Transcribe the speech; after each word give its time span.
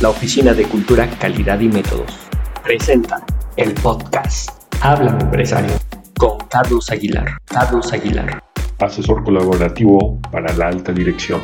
la 0.00 0.08
Oficina 0.08 0.54
de 0.54 0.64
Cultura, 0.64 1.06
Calidad 1.18 1.60
y 1.60 1.68
Métodos, 1.68 2.10
presenta 2.62 3.22
el 3.56 3.74
podcast 3.74 4.48
Háblame 4.80 5.24
Empresario 5.24 5.74
con 6.18 6.38
Carlos 6.48 6.90
Aguilar. 6.90 7.36
Carlos 7.44 7.92
Aguilar. 7.92 8.42
Asesor 8.78 9.22
colaborativo 9.22 10.18
para 10.32 10.54
la 10.54 10.68
alta 10.68 10.92
dirección. 10.92 11.42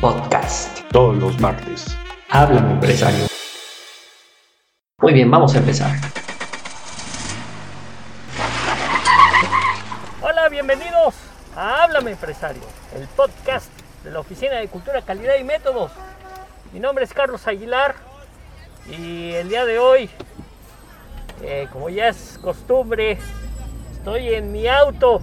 Podcast. 0.00 0.80
Todos 0.90 1.16
los 1.18 1.38
martes. 1.38 1.96
Háblame 2.30 2.72
Empresario. 2.72 3.26
Muy 4.98 5.12
bien, 5.12 5.30
vamos 5.30 5.54
a 5.54 5.58
empezar. 5.58 5.96
Hola, 10.22 10.48
bienvenidos 10.48 11.14
a 11.54 11.84
Háblame 11.84 12.10
Empresario, 12.12 12.62
el 12.96 13.06
podcast 13.06 13.70
de 14.02 14.10
la 14.10 14.18
Oficina 14.18 14.56
de 14.56 14.66
Cultura, 14.66 15.02
Calidad 15.02 15.36
y 15.38 15.44
Métodos. 15.44 15.92
Mi 16.72 16.80
nombre 16.80 17.04
es 17.04 17.12
Carlos 17.12 17.46
Aguilar 17.46 17.96
y 18.88 19.32
el 19.32 19.50
día 19.50 19.66
de 19.66 19.78
hoy, 19.78 20.08
eh, 21.42 21.68
como 21.70 21.90
ya 21.90 22.08
es 22.08 22.38
costumbre, 22.40 23.18
estoy 23.92 24.32
en 24.32 24.50
mi 24.52 24.66
auto. 24.68 25.20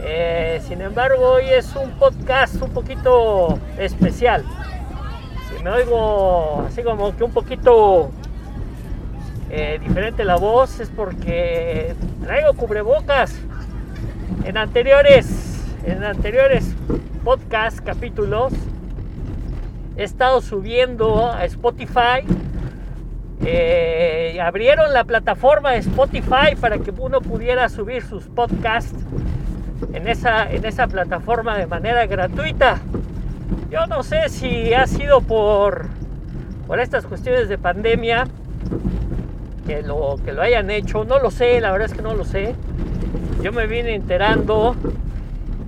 Eh, 0.00 0.60
sin 0.66 0.80
embargo, 0.80 1.34
hoy 1.34 1.44
es 1.44 1.76
un 1.76 1.92
podcast 1.92 2.60
un 2.60 2.70
poquito 2.70 3.56
especial. 3.78 4.44
Si 5.48 5.62
me 5.62 5.70
oigo 5.70 6.64
así 6.66 6.82
como 6.82 7.16
que 7.16 7.22
un 7.22 7.32
poquito 7.32 8.10
eh, 9.48 9.78
diferente 9.80 10.24
la 10.24 10.34
voz 10.34 10.80
es 10.80 10.88
porque 10.88 11.94
traigo 12.24 12.54
cubrebocas. 12.54 13.32
En 14.44 14.56
anteriores, 14.56 15.62
en 15.84 16.02
anteriores 16.02 16.74
podcast, 17.22 17.78
capítulos, 17.78 18.52
he 19.96 20.04
estado 20.04 20.40
subiendo 20.40 21.30
a 21.30 21.44
Spotify. 21.44 22.24
Eh, 23.44 24.38
abrieron 24.40 24.92
la 24.92 25.04
plataforma 25.04 25.72
de 25.72 25.78
Spotify 25.78 26.54
para 26.60 26.78
que 26.78 26.92
uno 26.92 27.20
pudiera 27.20 27.68
subir 27.68 28.02
sus 28.02 28.24
podcasts 28.28 28.94
en 29.92 30.08
esa, 30.08 30.50
en 30.50 30.64
esa 30.64 30.86
plataforma 30.86 31.58
de 31.58 31.66
manera 31.66 32.06
gratuita. 32.06 32.80
Yo 33.70 33.86
no 33.86 34.02
sé 34.02 34.28
si 34.28 34.74
ha 34.74 34.86
sido 34.86 35.22
por, 35.22 35.86
por 36.66 36.78
estas 36.78 37.06
cuestiones 37.06 37.48
de 37.48 37.58
pandemia 37.58 38.26
que 39.66 39.82
lo, 39.82 40.16
que 40.24 40.32
lo 40.32 40.42
hayan 40.42 40.70
hecho, 40.70 41.04
no 41.04 41.18
lo 41.18 41.30
sé, 41.30 41.60
la 41.60 41.72
verdad 41.72 41.86
es 41.86 41.94
que 41.94 42.02
no 42.02 42.14
lo 42.14 42.24
sé. 42.24 42.54
Yo 43.42 43.52
me 43.52 43.66
vine 43.66 43.94
enterando, 43.94 44.76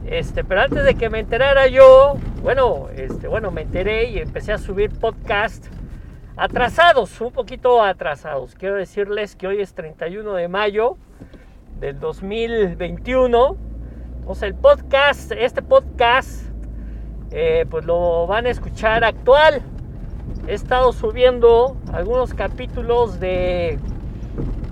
este, 0.06 0.44
pero 0.44 0.62
antes 0.62 0.84
de 0.84 0.94
que 0.94 1.08
me 1.10 1.20
enterara 1.20 1.66
yo, 1.66 2.16
bueno, 2.42 2.88
este, 2.94 3.28
bueno, 3.28 3.50
me 3.50 3.62
enteré 3.62 4.10
y 4.10 4.18
empecé 4.18 4.52
a 4.52 4.58
subir 4.58 4.90
podcast 4.90 5.66
atrasados, 6.36 7.20
un 7.20 7.32
poquito 7.32 7.82
atrasados. 7.82 8.54
Quiero 8.54 8.76
decirles 8.76 9.36
que 9.36 9.46
hoy 9.46 9.60
es 9.60 9.74
31 9.74 10.34
de 10.34 10.48
mayo 10.48 10.96
del 11.80 11.98
2021. 12.00 13.56
Entonces 14.20 14.42
el 14.42 14.54
podcast, 14.54 15.32
este 15.32 15.62
podcast, 15.62 16.48
eh, 17.30 17.66
pues 17.70 17.84
lo 17.84 18.26
van 18.26 18.46
a 18.46 18.50
escuchar 18.50 19.04
actual. 19.04 19.62
He 20.46 20.54
estado 20.54 20.92
subiendo 20.92 21.76
algunos 21.92 22.34
capítulos 22.34 23.20
de 23.20 23.78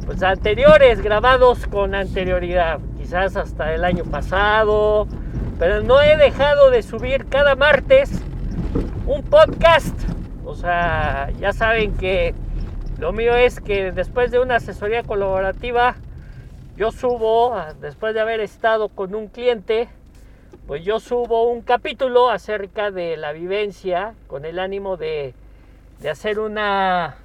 pues, 0.06 0.22
anteriores, 0.22 1.00
grabados 1.00 1.67
con 1.67 1.94
anterioridad, 1.94 2.80
quizás 3.03 3.34
hasta 3.34 3.75
el 3.75 3.84
año 3.84 4.05
pasado, 4.05 5.08
pero 5.58 5.83
no 5.83 6.00
he 6.00 6.17
dejado 6.17 6.70
de 6.70 6.84
subir 6.84 7.27
cada 7.27 7.56
martes 7.56 8.12
un 9.08 9.25
podcast. 9.25 9.98
O 10.45 10.55
sea, 10.55 11.28
ya 11.41 11.53
saben 11.53 11.97
que 11.97 12.33
lo 13.00 13.12
mío 13.12 13.34
es 13.34 13.58
que 13.58 13.91
después 13.91 14.30
de 14.30 14.39
una 14.39 14.56
asesoría 14.56 15.03
colaborativa, 15.03 15.97
yo 16.77 16.92
subo, 16.92 17.56
después 17.80 18.14
de 18.14 18.20
haber 18.20 18.39
estado 18.39 18.89
con 18.89 19.17
un 19.17 19.27
cliente, 19.27 19.89
pues 20.69 20.84
yo 20.84 21.01
subo 21.01 21.51
un 21.51 21.61
capítulo 21.61 22.30
acerca 22.30 22.92
de 22.92 23.17
la 23.17 23.33
vivencia 23.33 24.14
con 24.29 24.45
el 24.45 24.61
ánimo 24.61 24.96
de, 24.96 25.34
de 25.98 26.08
hacer 26.08 26.39
una 26.39 27.17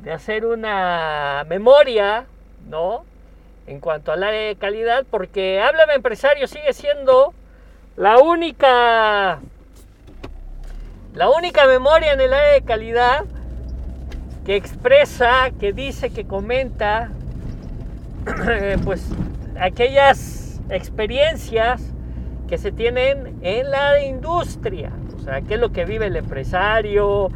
de 0.00 0.10
hacer 0.10 0.44
una 0.46 1.44
memoria, 1.48 2.26
¿no? 2.68 3.04
En 3.66 3.80
cuanto 3.80 4.12
al 4.12 4.22
área 4.22 4.48
de 4.48 4.56
calidad, 4.56 5.04
porque 5.10 5.60
Háblame 5.60 5.94
Empresario 5.94 6.46
sigue 6.46 6.72
siendo 6.72 7.34
la 7.96 8.18
única, 8.18 9.40
la 11.14 11.30
única 11.30 11.66
memoria 11.66 12.12
en 12.12 12.20
el 12.20 12.32
área 12.32 12.52
de 12.52 12.62
calidad 12.62 13.24
que 14.44 14.56
expresa, 14.56 15.50
que 15.60 15.72
dice, 15.72 16.10
que 16.10 16.26
comenta, 16.26 17.10
pues 18.84 19.08
aquellas 19.60 20.60
experiencias 20.68 21.82
que 22.48 22.58
se 22.58 22.72
tienen 22.72 23.38
en 23.42 23.70
la 23.70 24.02
industria, 24.02 24.90
o 25.16 25.20
sea, 25.20 25.40
qué 25.42 25.54
es 25.54 25.60
lo 25.60 25.72
que 25.72 25.84
vive 25.84 26.06
el 26.06 26.16
empresario, 26.16 27.30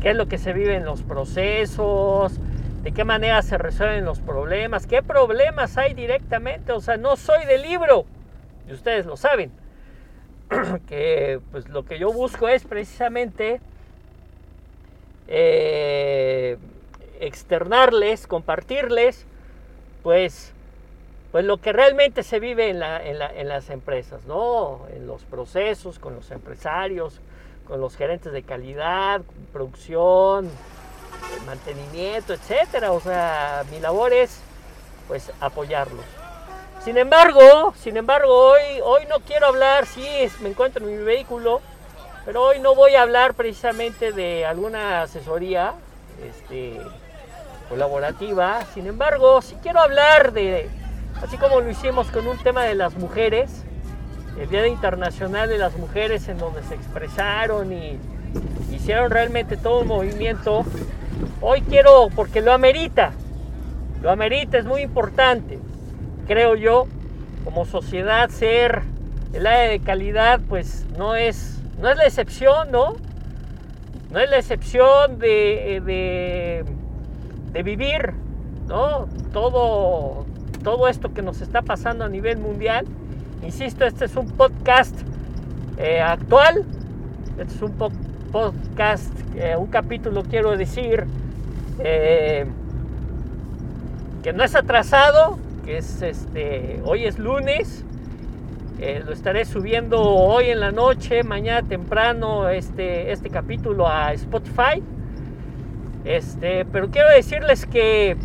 qué 0.00 0.10
es 0.10 0.16
lo 0.16 0.26
que 0.26 0.38
se 0.38 0.52
vive 0.52 0.76
en 0.76 0.84
los 0.84 1.02
procesos, 1.02 2.38
de 2.82 2.92
qué 2.92 3.04
manera 3.04 3.42
se 3.42 3.58
resuelven 3.58 4.04
los 4.04 4.20
problemas, 4.20 4.86
qué 4.86 5.02
problemas 5.02 5.78
hay 5.78 5.94
directamente. 5.94 6.72
O 6.72 6.80
sea, 6.80 6.96
no 6.96 7.16
soy 7.16 7.44
del 7.46 7.62
libro, 7.62 8.04
y 8.68 8.72
ustedes 8.72 9.06
lo 9.06 9.16
saben, 9.16 9.52
que 10.88 11.40
pues 11.50 11.68
lo 11.68 11.84
que 11.84 11.98
yo 11.98 12.12
busco 12.12 12.48
es 12.48 12.64
precisamente 12.64 13.60
eh, 15.28 16.58
externarles, 17.20 18.26
compartirles, 18.26 19.26
pues, 20.02 20.52
pues 21.30 21.44
lo 21.44 21.58
que 21.58 21.72
realmente 21.72 22.24
se 22.24 22.40
vive 22.40 22.68
en, 22.68 22.82
en 22.82 23.48
las 23.48 23.70
empresas, 23.70 24.26
¿no? 24.26 24.80
En 24.94 25.06
los 25.06 25.22
procesos, 25.22 26.00
con 26.00 26.16
los 26.16 26.32
empresarios, 26.32 27.20
con 27.66 27.80
los 27.80 27.96
gerentes 27.96 28.32
de 28.32 28.42
calidad, 28.42 29.22
producción, 29.52 30.50
mantenimiento, 31.46 32.32
etcétera. 32.32 32.92
O 32.92 33.00
sea, 33.00 33.64
mi 33.70 33.80
labor 33.80 34.12
es 34.12 34.38
pues 35.08 35.32
apoyarlos. 35.40 36.04
Sin 36.84 36.98
embargo, 36.98 37.74
sin 37.76 37.96
embargo, 37.96 38.52
hoy, 38.52 38.80
hoy 38.82 39.02
no 39.08 39.20
quiero 39.20 39.46
hablar, 39.46 39.86
sí, 39.86 40.04
me 40.40 40.48
encuentro 40.48 40.84
en 40.84 40.98
mi 40.98 41.04
vehículo, 41.04 41.60
pero 42.24 42.42
hoy 42.42 42.58
no 42.58 42.74
voy 42.74 42.96
a 42.96 43.02
hablar 43.02 43.34
precisamente 43.34 44.10
de 44.10 44.44
alguna 44.44 45.02
asesoría 45.02 45.74
este, 46.28 46.80
colaborativa. 47.68 48.64
Sin 48.74 48.86
embargo, 48.86 49.42
sí 49.42 49.56
quiero 49.62 49.80
hablar 49.80 50.32
de, 50.32 50.68
así 51.22 51.36
como 51.36 51.60
lo 51.60 51.70
hicimos 51.70 52.08
con 52.08 52.26
un 52.26 52.38
tema 52.38 52.64
de 52.64 52.74
las 52.74 52.94
mujeres, 52.94 53.64
el 54.38 54.48
Día 54.48 54.66
Internacional 54.66 55.48
de 55.48 55.58
las 55.58 55.76
Mujeres, 55.76 56.26
en 56.28 56.38
donde 56.38 56.62
se 56.64 56.74
expresaron 56.74 57.72
y 57.72 57.98
hicieron 58.72 59.10
realmente 59.10 59.56
todo 59.56 59.80
un 59.80 59.88
movimiento 59.88 60.64
Hoy 61.44 61.60
quiero, 61.62 62.08
porque 62.14 62.40
lo 62.40 62.52
amerita, 62.52 63.12
lo 64.00 64.10
amerita, 64.10 64.58
es 64.58 64.64
muy 64.64 64.82
importante, 64.82 65.58
creo 66.28 66.54
yo, 66.54 66.86
como 67.44 67.64
sociedad 67.64 68.28
ser 68.28 68.82
el 69.32 69.46
área 69.46 69.68
de 69.68 69.80
calidad, 69.80 70.40
pues 70.48 70.86
no 70.96 71.16
es, 71.16 71.60
no 71.80 71.90
es 71.90 71.96
la 71.96 72.04
excepción, 72.04 72.70
¿no? 72.70 72.94
No 74.12 74.20
es 74.20 74.30
la 74.30 74.38
excepción 74.38 75.18
de, 75.18 76.64
de, 77.52 77.62
vivir, 77.64 78.12
¿no? 78.68 79.08
Todo, 79.32 80.24
todo 80.62 80.86
esto 80.86 81.12
que 81.12 81.22
nos 81.22 81.40
está 81.40 81.62
pasando 81.62 82.04
a 82.04 82.08
nivel 82.08 82.38
mundial. 82.38 82.86
Insisto, 83.42 83.84
este 83.84 84.04
es 84.04 84.14
un 84.14 84.28
podcast 84.28 84.94
eh, 85.78 86.00
actual, 86.00 86.64
este 87.38 87.54
es 87.54 87.62
un 87.62 87.72
podcast, 88.32 89.12
eh, 89.36 89.56
un 89.56 89.66
capítulo, 89.66 90.22
quiero 90.22 90.56
decir, 90.56 91.04
eh, 91.78 92.46
que 94.22 94.32
no 94.32 94.42
es 94.42 94.54
atrasado, 94.54 95.38
que 95.66 95.76
es 95.76 96.00
este, 96.00 96.80
hoy 96.84 97.04
es 97.04 97.18
lunes, 97.18 97.84
eh, 98.80 99.02
lo 99.04 99.12
estaré 99.12 99.44
subiendo 99.44 100.00
hoy 100.00 100.46
en 100.46 100.60
la 100.60 100.72
noche, 100.72 101.22
mañana 101.22 101.68
temprano 101.68 102.48
este, 102.48 103.12
este 103.12 103.28
capítulo 103.28 103.86
a 103.86 104.14
Spotify. 104.14 104.82
Este, 106.04 106.64
pero 106.64 106.90
quiero 106.90 107.10
decirles 107.10 107.66
que, 107.66 108.16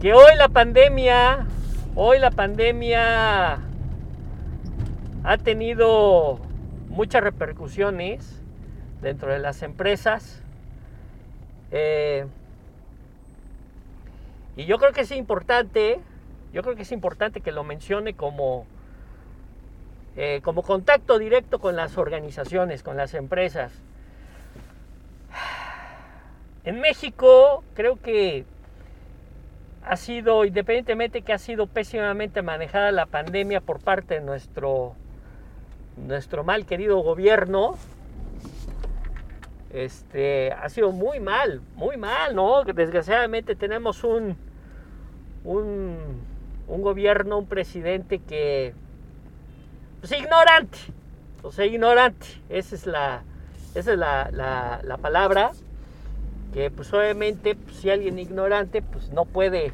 que 0.00 0.14
hoy 0.14 0.36
la 0.38 0.48
pandemia, 0.48 1.44
hoy 1.96 2.20
la 2.20 2.30
pandemia 2.30 3.58
ha 5.24 5.38
tenido 5.38 6.38
muchas 6.88 7.22
repercusiones 7.22 8.43
dentro 9.04 9.30
de 9.32 9.38
las 9.38 9.62
empresas. 9.62 10.42
Eh, 11.70 12.26
y 14.56 14.64
yo 14.64 14.78
creo 14.78 14.92
que 14.92 15.02
es 15.02 15.12
importante, 15.12 16.00
yo 16.52 16.62
creo 16.62 16.74
que 16.74 16.82
es 16.82 16.92
importante 16.92 17.40
que 17.40 17.52
lo 17.52 17.62
mencione 17.62 18.14
como, 18.14 18.66
eh, 20.16 20.40
como 20.42 20.62
contacto 20.62 21.18
directo 21.18 21.58
con 21.58 21.76
las 21.76 21.96
organizaciones, 21.98 22.82
con 22.82 22.96
las 22.96 23.14
empresas. 23.14 23.72
en 26.64 26.80
México 26.80 27.62
creo 27.74 28.00
que 28.00 28.44
ha 29.84 29.96
sido, 29.96 30.44
independientemente 30.44 31.22
que 31.22 31.32
ha 31.32 31.38
sido 31.38 31.66
pésimamente 31.66 32.40
manejada 32.40 32.90
la 32.90 33.06
pandemia 33.06 33.60
por 33.60 33.80
parte 33.80 34.14
de 34.14 34.20
nuestro, 34.22 34.94
nuestro 35.96 36.42
mal 36.42 36.64
querido 36.64 36.98
gobierno, 37.00 37.76
este, 39.74 40.52
ha 40.52 40.68
sido 40.68 40.92
muy 40.92 41.18
mal, 41.18 41.60
muy 41.74 41.96
mal, 41.96 42.36
¿no? 42.36 42.62
Desgraciadamente 42.62 43.56
tenemos 43.56 44.04
un, 44.04 44.36
un, 45.44 45.96
gobierno, 46.68 47.38
un 47.38 47.46
presidente 47.46 48.20
que, 48.20 48.72
pues 50.00 50.12
ignorante, 50.12 50.78
o 51.42 51.50
sea, 51.50 51.66
ignorante, 51.66 52.26
esa 52.48 52.76
es 52.76 52.86
la, 52.86 53.24
esa 53.74 53.92
es 53.92 53.98
la, 53.98 54.80
la 54.82 54.96
palabra, 54.98 55.50
que 56.52 56.70
pues 56.70 56.92
obviamente 56.94 57.56
pues, 57.56 57.76
si 57.78 57.90
alguien 57.90 58.20
ignorante 58.20 58.80
pues 58.80 59.10
no 59.10 59.24
puede, 59.24 59.72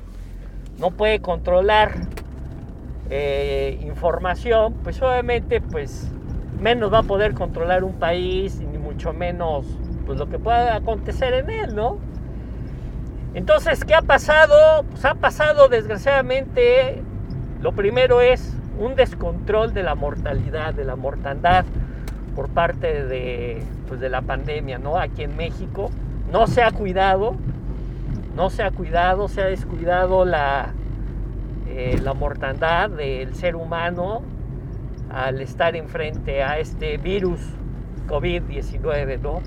no 0.78 0.92
puede 0.92 1.20
controlar 1.20 1.92
eh, 3.10 3.78
información, 3.82 4.72
pues 4.82 5.02
obviamente 5.02 5.60
pues 5.60 6.08
menos 6.58 6.90
va 6.90 7.00
a 7.00 7.02
poder 7.02 7.34
controlar 7.34 7.84
un 7.84 7.98
país, 7.98 8.60
ni 8.60 8.78
mucho 8.78 9.12
menos 9.12 9.66
pues 10.06 10.18
lo 10.18 10.28
que 10.28 10.38
pueda 10.38 10.76
acontecer 10.76 11.34
en 11.34 11.50
él, 11.50 11.74
¿no? 11.74 11.98
Entonces, 13.34 13.84
¿qué 13.84 13.94
ha 13.94 14.02
pasado? 14.02 14.84
Pues 14.90 15.04
ha 15.04 15.14
pasado 15.14 15.68
desgraciadamente, 15.68 17.02
lo 17.60 17.72
primero 17.72 18.20
es 18.20 18.54
un 18.78 18.96
descontrol 18.96 19.72
de 19.72 19.82
la 19.82 19.94
mortalidad, 19.94 20.74
de 20.74 20.84
la 20.84 20.96
mortandad 20.96 21.64
por 22.34 22.48
parte 22.48 23.04
de, 23.04 23.62
pues, 23.86 24.00
de 24.00 24.08
la 24.08 24.22
pandemia, 24.22 24.78
¿no? 24.78 24.98
Aquí 24.98 25.22
en 25.22 25.36
México 25.36 25.90
no 26.32 26.46
se 26.46 26.62
ha 26.62 26.70
cuidado, 26.70 27.36
no 28.34 28.50
se 28.50 28.62
ha 28.62 28.70
cuidado, 28.70 29.28
se 29.28 29.42
ha 29.42 29.46
descuidado 29.46 30.24
la, 30.24 30.70
eh, 31.68 32.00
la 32.02 32.14
mortandad 32.14 32.90
del 32.90 33.34
ser 33.34 33.54
humano 33.54 34.22
al 35.12 35.40
estar 35.40 35.76
enfrente 35.76 36.42
a 36.42 36.58
este 36.58 36.96
virus 36.96 37.40
COVID-19, 38.08 39.20
¿no? 39.20 39.40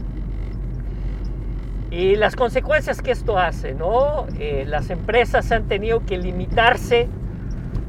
Y 1.94 2.16
las 2.16 2.36
consecuencias 2.36 3.04
que 3.04 3.12
esto 3.12 3.38
hace, 3.38 3.76
¿no? 3.76 4.26
Eh, 4.40 4.66
las 4.68 4.90
empresas 4.90 5.52
han 5.52 5.68
tenido 5.68 6.04
que 6.04 6.18
limitarse, 6.18 7.08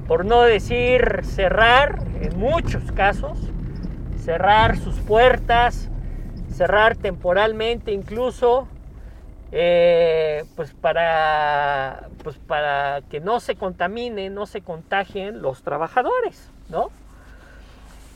por 0.07 0.27
no 0.27 0.43
decir 0.43 1.21
cerrar, 1.23 2.05
en 2.21 2.39
muchos 2.39 2.93
casos, 2.93 3.39
cerrar 4.23 4.77
sus 4.77 4.97
puertas, 4.97 5.89
cerrar 6.55 6.97
temporalmente 6.97 7.93
incluso, 7.93 8.69
eh, 9.53 10.45
pues, 10.55 10.75
para, 10.75 12.11
pues 12.23 12.37
para 12.37 13.01
que 13.09 13.21
no 13.21 13.41
se 13.41 13.57
contaminen, 13.57 14.35
no 14.35 14.45
se 14.45 14.61
contagien 14.61 15.41
los 15.41 15.63
trabajadores, 15.63 16.51
¿no? 16.69 16.91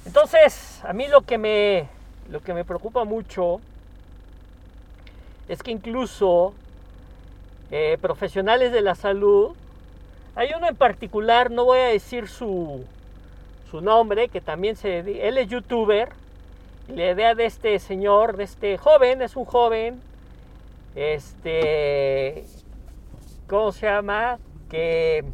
Entonces, 0.04 0.82
a 0.84 0.92
mí 0.92 1.08
lo 1.08 1.22
que 1.22 1.38
me, 1.38 1.88
lo 2.28 2.40
que 2.40 2.52
me 2.52 2.66
preocupa 2.66 3.04
mucho 3.04 3.62
es 5.48 5.62
que 5.62 5.70
incluso 5.70 6.52
eh, 7.70 7.98
profesionales 8.00 8.72
de 8.72 8.80
la 8.80 8.94
salud, 8.94 9.50
hay 10.34 10.50
uno 10.56 10.68
en 10.68 10.76
particular, 10.76 11.50
no 11.50 11.64
voy 11.64 11.78
a 11.78 11.86
decir 11.86 12.28
su, 12.28 12.84
su 13.70 13.80
nombre, 13.80 14.28
que 14.28 14.40
también 14.40 14.76
se 14.76 14.98
él 15.26 15.38
es 15.38 15.48
youtuber, 15.48 16.10
y 16.88 16.92
la 16.92 17.10
idea 17.10 17.34
de 17.34 17.46
este 17.46 17.78
señor, 17.78 18.36
de 18.36 18.44
este 18.44 18.78
joven, 18.78 19.22
es 19.22 19.36
un 19.36 19.44
joven 19.44 20.00
este, 20.94 22.44
¿cómo 23.48 23.70
se 23.72 23.86
llama? 23.86 24.38
Que, 24.68 25.24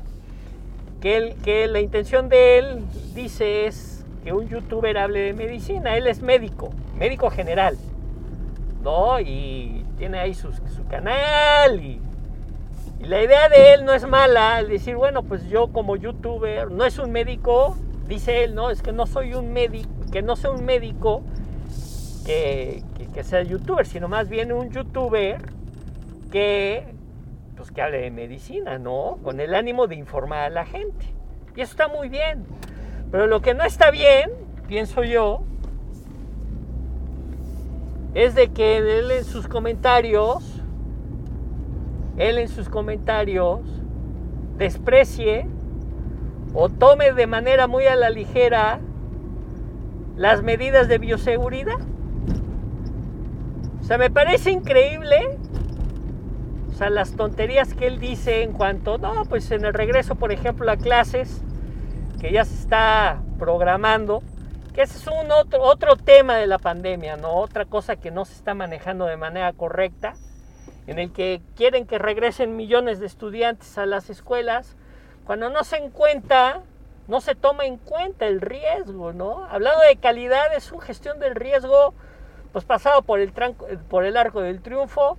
que, 1.01 1.35
que 1.43 1.67
la 1.69 1.81
intención 1.81 2.29
de 2.29 2.59
él, 2.59 2.85
dice, 3.15 3.67
es 3.67 4.05
que 4.23 4.33
un 4.33 4.49
youtuber 4.49 4.99
hable 4.99 5.21
de 5.21 5.33
medicina. 5.33 5.97
Él 5.97 6.07
es 6.07 6.21
médico, 6.21 6.71
médico 6.99 7.31
general, 7.31 7.79
¿no? 8.83 9.21
Y 9.21 9.84
tiene 9.97 10.19
ahí 10.19 10.35
su, 10.35 10.53
su 10.53 10.87
canal 10.89 11.83
y, 11.83 12.01
la 13.01 13.23
idea 13.23 13.51
de 13.51 13.75
él 13.75 13.85
no 13.85 13.93
es 13.93 14.07
mala, 14.09 14.57
al 14.57 14.69
decir, 14.69 14.97
bueno, 14.97 15.23
pues 15.25 15.47
yo 15.49 15.69
como 15.69 15.97
youtuber, 15.97 16.71
no 16.71 16.87
es 16.87 16.99
un 16.99 17.13
médico, 17.13 17.77
dice 18.09 18.45
él, 18.45 18.55
no, 18.55 18.71
es 18.71 18.81
que 18.81 18.93
no 18.93 19.07
soy 19.07 19.35
un 19.35 19.53
médico, 19.53 19.91
que 20.11 20.23
no 20.23 20.37
soy 20.37 20.57
un 20.57 20.65
médico, 20.65 21.23
que, 22.25 22.83
sea 23.23 23.43
youtuber, 23.43 23.87
sino 23.87 24.09
más 24.09 24.29
bien 24.29 24.53
un 24.53 24.71
youtuber 24.71 25.43
que, 26.33 26.95
pues, 27.57 27.71
que 27.71 27.83
hable 27.83 27.99
de 27.99 28.11
medicina, 28.11 28.79
¿no? 28.79 29.19
Con 29.23 29.39
el 29.39 29.55
ánimo 29.55 29.87
de 29.87 29.97
informar 29.97 30.41
a 30.41 30.51
la 30.51 30.65
gente. 30.65 31.07
Y 31.55 31.61
eso 31.61 31.73
está 31.73 31.89
muy 31.89 32.09
bien. 32.09 32.45
Pero 33.11 33.27
lo 33.27 33.41
que 33.41 33.55
no 33.55 33.65
está 33.65 33.91
bien, 33.91 34.33
pienso 34.67 35.05
yo, 35.05 35.43
es 38.15 38.35
de 38.35 38.49
que 38.49 38.79
él 38.79 39.11
en 39.11 39.25
sus 39.25 39.49
comentarios, 39.49 40.63
él 42.17 42.39
en 42.39 42.49
sus 42.49 42.69
comentarios 42.69 43.61
desprecie 44.57 45.47
o 46.55 46.69
tome 46.69 47.13
de 47.13 47.27
manera 47.27 47.67
muy 47.67 47.87
a 47.87 47.97
la 47.97 48.11
ligera 48.11 48.79
las 50.17 50.43
medidas 50.43 50.87
de 50.87 50.99
bioseguridad. 50.99 51.81
O 53.81 53.85
sea, 53.85 53.99
me 53.99 54.11
parece 54.11 54.53
increíble. 54.53 55.39
O 56.71 56.77
sea, 56.77 56.91
las 56.91 57.13
tonterías 57.13 57.75
que 57.75 57.87
él 57.87 57.99
dice 57.99 58.43
en 58.43 58.53
cuanto, 58.53 58.99
no, 58.99 59.25
pues 59.29 59.51
en 59.51 59.65
el 59.65 59.75
regreso, 59.75 60.15
por 60.15 60.33
ejemplo, 60.33 60.71
a 60.71 60.77
clases, 60.77 61.43
que 62.21 62.33
ya 62.33 62.45
se 62.45 62.55
está 62.55 63.21
programando, 63.39 64.23
que 64.75 64.83
ese 64.83 64.99
es 64.99 65.07
un 65.07 65.31
otro, 65.31 65.63
otro 65.63 65.97
tema 65.97 66.37
de 66.37 66.49
la 66.49 66.59
pandemia, 66.59 67.17
¿no? 67.17 67.33
Otra 67.35 67.65
cosa 67.65 67.95
que 67.95 68.11
no 68.11 68.25
se 68.25 68.35
está 68.35 68.55
manejando 68.55 69.07
de 69.07 69.17
manera 69.17 69.53
correcta, 69.53 70.15
en 70.89 70.99
el 70.99 71.13
que 71.13 71.41
quieren 71.55 71.87
que 71.87 71.99
regresen 71.99 72.57
millones 72.57 72.99
de 72.99 73.07
estudiantes 73.07 73.79
a 73.79 73.87
las 73.87 74.11
escuelas, 74.11 74.77
cuando 75.25 75.49
no 75.49 75.63
se 75.63 75.77
en 75.77 75.91
cuenta, 75.91 76.63
no 77.07 77.21
se 77.21 77.37
toma 77.37 77.65
en 77.67 77.79
cuenta 77.79 78.27
el 78.27 78.41
riesgo, 78.41 79.13
¿no? 79.13 79.45
Hablando 79.45 79.81
de 79.83 79.97
calidad, 79.97 80.53
es 80.55 80.73
una 80.73 80.85
gestión 80.85 81.21
del 81.21 81.37
riesgo 81.37 81.95
pues 82.53 82.65
pasado 82.65 83.03
por 83.03 83.21
el, 83.21 83.33
por 83.89 84.05
el 84.05 84.17
arco 84.17 84.41
del 84.41 84.61
triunfo 84.61 85.19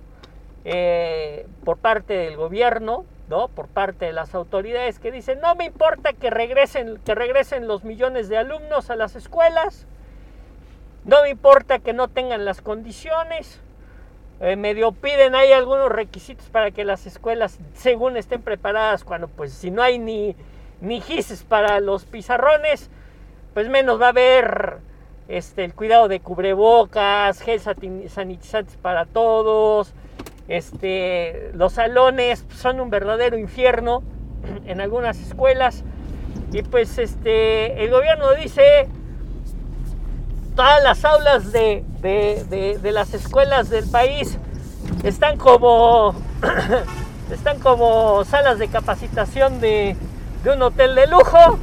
eh, 0.64 1.46
por 1.64 1.78
parte 1.78 2.14
del 2.14 2.36
gobierno, 2.36 3.06
¿no? 3.28 3.48
por 3.48 3.68
parte 3.68 4.06
de 4.06 4.12
las 4.12 4.34
autoridades 4.34 4.98
que 4.98 5.10
dicen, 5.10 5.40
no 5.40 5.54
me 5.54 5.64
importa 5.64 6.12
que 6.12 6.30
regresen, 6.30 6.98
que 7.04 7.14
regresen 7.14 7.66
los 7.66 7.84
millones 7.84 8.28
de 8.28 8.38
alumnos 8.38 8.90
a 8.90 8.96
las 8.96 9.16
escuelas, 9.16 9.86
no 11.04 11.22
me 11.22 11.30
importa 11.30 11.78
que 11.78 11.92
no 11.92 12.08
tengan 12.08 12.44
las 12.44 12.60
condiciones, 12.60 13.60
eh, 14.40 14.56
medio 14.56 14.92
piden 14.92 15.34
ahí 15.34 15.52
algunos 15.52 15.90
requisitos 15.90 16.48
para 16.50 16.70
que 16.70 16.84
las 16.84 17.06
escuelas 17.06 17.58
según 17.74 18.16
estén 18.16 18.42
preparadas 18.42 19.02
cuando 19.02 19.28
pues 19.28 19.52
si 19.52 19.70
no 19.70 19.82
hay 19.82 19.98
ni, 19.98 20.36
ni 20.80 21.00
gises 21.00 21.42
para 21.42 21.80
los 21.80 22.04
pizarrones, 22.04 22.90
pues 23.54 23.68
menos 23.68 24.00
va 24.00 24.06
a 24.06 24.10
haber 24.10 24.78
este, 25.28 25.64
el 25.64 25.74
cuidado 25.74 26.08
de 26.08 26.20
cubrebocas, 26.20 27.40
gel 27.40 27.60
sanitizantes 27.60 28.76
para 28.76 29.06
todos, 29.06 29.94
este, 30.48 31.50
los 31.54 31.74
salones 31.74 32.44
son 32.56 32.80
un 32.80 32.90
verdadero 32.90 33.38
infierno 33.38 34.02
en 34.66 34.80
algunas 34.80 35.18
escuelas. 35.20 35.84
Y 36.52 36.62
pues 36.62 36.98
este, 36.98 37.82
el 37.84 37.90
gobierno 37.90 38.32
dice 38.34 38.88
todas 40.54 40.82
las 40.82 41.04
aulas 41.04 41.52
de, 41.52 41.84
de, 42.00 42.92
las 42.92 43.12
escuelas 43.12 43.68
del 43.68 43.86
país 43.90 44.38
están 45.04 45.36
como 45.36 46.14
están 47.30 47.58
como 47.58 48.24
salas 48.24 48.58
de 48.58 48.68
capacitación 48.68 49.60
de, 49.60 49.96
de 50.44 50.50
un 50.50 50.62
hotel 50.62 50.94
de 50.94 51.06
lujo. 51.08 51.58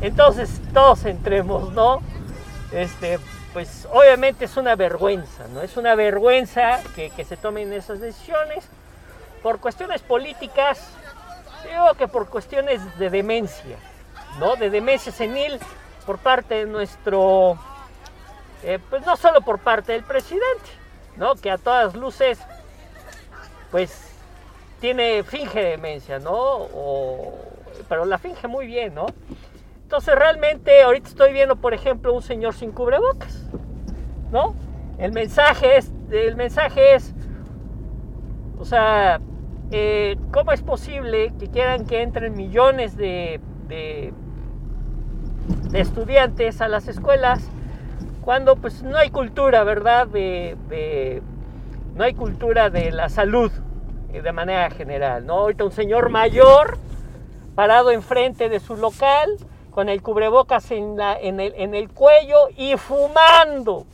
Entonces 0.00 0.60
todos 0.72 1.04
entremos 1.04 1.72
no 1.72 2.00
este, 2.72 3.18
pues 3.52 3.86
obviamente 3.92 4.46
es 4.46 4.56
una 4.56 4.76
vergüenza, 4.76 5.46
¿no? 5.48 5.62
Es 5.62 5.76
una 5.76 5.94
vergüenza 5.94 6.80
que, 6.94 7.10
se 7.24 7.36
tomen 7.36 7.72
esas 7.72 8.00
decisiones 8.00 8.64
por 9.42 9.60
cuestiones 9.60 10.00
políticas, 10.02 10.90
digo 11.64 11.94
que 11.94 12.08
por 12.08 12.28
cuestiones 12.28 12.80
de 12.98 13.10
demencia, 13.10 13.76
¿no? 14.38 14.56
De 14.56 14.70
demencia 14.70 15.12
senil 15.12 15.58
por 16.06 16.18
parte 16.18 16.54
de 16.54 16.66
nuestro, 16.66 17.58
eh, 18.62 18.78
pues 18.88 19.04
no 19.04 19.16
solo 19.16 19.42
por 19.42 19.58
parte 19.58 19.92
del 19.92 20.04
presidente, 20.04 20.70
¿no? 21.16 21.34
Que 21.34 21.50
a 21.50 21.58
todas 21.58 21.94
luces, 21.94 22.38
pues 23.70 24.08
tiene, 24.80 25.22
finge 25.24 25.62
demencia, 25.62 26.18
¿no? 26.18 26.68
pero 27.88 28.04
la 28.04 28.18
finge 28.18 28.46
muy 28.48 28.66
bien, 28.66 28.94
¿no? 28.94 29.06
Entonces 29.92 30.14
realmente 30.14 30.80
ahorita 30.80 31.06
estoy 31.06 31.34
viendo, 31.34 31.56
por 31.56 31.74
ejemplo, 31.74 32.14
un 32.14 32.22
señor 32.22 32.54
sin 32.54 32.72
cubrebocas, 32.72 33.44
¿no? 34.30 34.54
El 34.96 35.12
mensaje 35.12 35.76
es, 35.76 35.92
el 36.10 36.34
mensaje 36.34 36.94
es, 36.94 37.14
O 38.58 38.64
sea, 38.64 39.20
eh, 39.70 40.16
¿cómo 40.32 40.52
es 40.52 40.62
posible 40.62 41.34
que 41.38 41.48
quieran 41.48 41.84
que 41.84 42.00
entren 42.00 42.34
millones 42.34 42.96
de, 42.96 43.38
estudiantes 45.74 46.62
a 46.62 46.68
las 46.68 46.88
escuelas 46.88 47.50
cuando 48.22 48.56
pues 48.56 48.82
no 48.82 48.96
hay 48.96 49.10
cultura, 49.10 49.62
¿verdad? 49.62 50.06
De, 50.06 51.22
no 51.94 52.04
hay 52.04 52.14
cultura 52.14 52.70
de 52.70 52.92
la 52.92 53.10
salud 53.10 53.52
eh, 54.14 54.22
de 54.22 54.32
manera 54.32 54.70
general, 54.70 55.26
¿no? 55.26 55.34
Ahorita 55.34 55.64
un 55.64 55.72
señor 55.72 56.08
mayor 56.08 56.78
parado 57.54 57.90
enfrente 57.90 58.48
de 58.48 58.58
su 58.58 58.74
local 58.78 59.36
con 59.72 59.88
el 59.88 60.02
cubrebocas 60.02 60.70
en, 60.70 61.00
el, 61.00 61.88
cuello 61.90 62.48
y 62.56 62.76
fumando. 62.76 63.86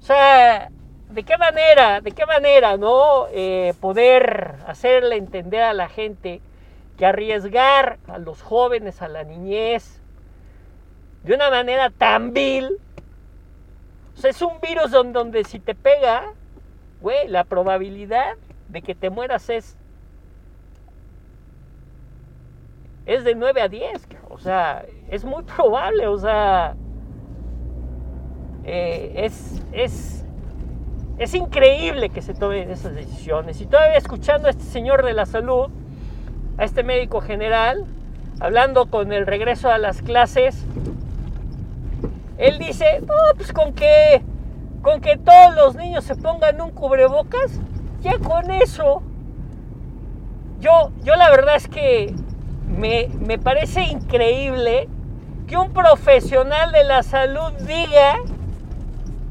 O 0.00 0.02
sea, 0.02 0.68
¿de 1.10 1.22
qué 1.22 1.38
manera, 1.38 2.00
de 2.00 2.12
qué 2.12 2.26
manera, 2.26 2.76
no? 2.76 3.26
Eh, 3.30 3.72
poder 3.80 4.56
hacerle 4.66 5.16
entender 5.16 5.62
a 5.62 5.72
la 5.72 5.88
gente 5.88 6.40
que 6.98 7.06
arriesgar 7.06 7.98
a 8.08 8.18
los 8.18 8.42
jóvenes, 8.42 9.00
a 9.00 9.08
la 9.08 9.22
niñez, 9.22 10.00
de 11.22 11.34
una 11.34 11.50
manera 11.50 11.90
tan 11.90 12.32
vil, 12.32 12.78
es 14.22 14.42
un 14.42 14.60
virus 14.60 14.90
donde, 14.90 15.12
donde 15.12 15.44
si 15.44 15.60
te 15.60 15.74
pega, 15.74 16.32
güey, 17.00 17.28
la 17.28 17.44
probabilidad 17.44 18.34
de 18.68 18.82
que 18.82 18.94
te 18.94 19.10
mueras 19.10 19.50
es 19.50 19.76
es 23.06 23.24
de 23.24 23.34
9 23.34 23.62
a 23.62 23.68
10. 23.68 24.08
O 24.30 24.38
sea, 24.38 24.84
es 25.08 25.24
muy 25.24 25.42
probable, 25.44 26.06
o 26.08 26.18
sea, 26.18 26.74
eh, 28.64 29.12
es, 29.16 29.62
es, 29.72 30.24
es 31.18 31.34
increíble 31.34 32.10
que 32.10 32.20
se 32.20 32.34
tomen 32.34 32.70
esas 32.70 32.94
decisiones. 32.94 33.60
Y 33.60 33.66
todavía 33.66 33.96
escuchando 33.96 34.48
a 34.48 34.50
este 34.50 34.64
señor 34.64 35.04
de 35.04 35.14
la 35.14 35.24
salud, 35.24 35.70
a 36.58 36.64
este 36.64 36.82
médico 36.82 37.20
general, 37.20 37.86
hablando 38.40 38.86
con 38.86 39.12
el 39.12 39.26
regreso 39.26 39.70
a 39.70 39.78
las 39.78 40.02
clases, 40.02 40.66
él 42.38 42.58
dice, 42.58 43.00
no, 43.00 43.14
pues 43.36 43.52
con 43.52 43.72
que, 43.72 44.22
con 44.82 45.00
que 45.00 45.16
todos 45.16 45.54
los 45.54 45.76
niños 45.76 46.04
se 46.04 46.16
pongan 46.16 46.60
un 46.60 46.70
cubrebocas, 46.70 47.60
ya 48.02 48.18
con 48.18 48.50
eso. 48.50 49.02
Yo, 50.60 50.90
yo 51.02 51.14
la 51.16 51.30
verdad 51.30 51.56
es 51.56 51.68
que 51.68 52.14
me, 52.66 53.08
me 53.20 53.38
parece 53.38 53.84
increíble 53.84 54.88
que 55.46 55.56
un 55.56 55.70
profesional 55.70 56.72
de 56.72 56.84
la 56.84 57.02
salud 57.02 57.52
diga 57.66 58.16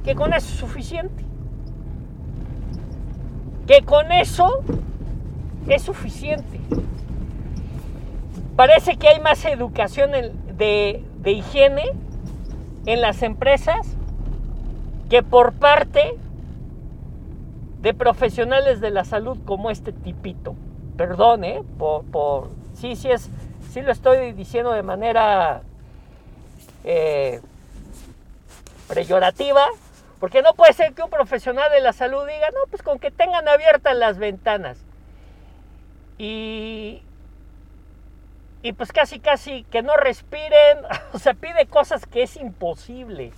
que 0.03 0.15
con 0.15 0.33
eso 0.33 0.47
es 0.47 0.59
suficiente. 0.59 1.23
Que 3.67 3.81
con 3.81 4.11
eso 4.11 4.63
es 5.67 5.81
suficiente. 5.81 6.59
Parece 8.55 8.95
que 8.95 9.09
hay 9.09 9.19
más 9.19 9.43
educación 9.45 10.11
de, 10.11 11.03
de 11.19 11.31
higiene 11.31 11.83
en 12.85 13.01
las 13.01 13.23
empresas 13.23 13.97
que 15.09 15.23
por 15.23 15.53
parte 15.53 16.17
de 17.81 17.93
profesionales 17.93 18.79
de 18.81 18.91
la 18.91 19.03
salud 19.03 19.37
como 19.45 19.69
este 19.69 19.91
tipito. 19.91 20.55
Perdón, 20.97 21.43
¿eh? 21.43 21.61
por, 21.77 22.03
por, 22.05 22.49
sí, 22.75 22.95
sí 22.95 23.11
es, 23.11 23.29
sí 23.71 23.81
lo 23.81 23.91
estoy 23.91 24.31
diciendo 24.33 24.71
de 24.71 24.83
manera 24.83 25.61
eh, 26.83 27.41
preyorativa, 28.87 29.65
porque 30.19 30.41
no 30.41 30.53
puede 30.53 30.73
ser 30.73 30.93
que 30.93 31.03
un 31.03 31.09
profesional 31.09 31.71
de 31.71 31.81
la 31.81 31.93
salud 31.93 32.25
diga, 32.25 32.49
no, 32.51 32.69
pues 32.69 32.81
con 32.81 32.99
que 32.99 33.11
tengan 33.11 33.47
abiertas 33.47 33.95
las 33.95 34.17
ventanas. 34.17 34.77
Y, 36.17 37.01
y 38.61 38.73
pues 38.73 38.91
casi, 38.91 39.19
casi 39.19 39.63
que 39.65 39.81
no 39.81 39.95
respiren, 39.97 40.79
o 41.13 41.19
sea, 41.19 41.33
pide 41.33 41.65
cosas 41.67 42.05
que 42.05 42.23
es 42.23 42.37
imposible. 42.37 43.31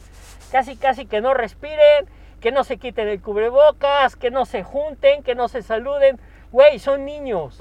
Casi, 0.51 0.77
casi 0.77 1.05
que 1.05 1.19
no 1.19 1.33
respiren, 1.33 2.07
que 2.39 2.51
no 2.51 2.63
se 2.63 2.77
quiten 2.77 3.07
el 3.07 3.21
cubrebocas, 3.21 4.15
que 4.15 4.31
no 4.31 4.45
se 4.45 4.63
junten, 4.63 5.23
que 5.23 5.35
no 5.35 5.47
se 5.47 5.61
saluden. 5.61 6.19
Güey, 6.51 6.79
son 6.79 7.05
niños. 7.05 7.57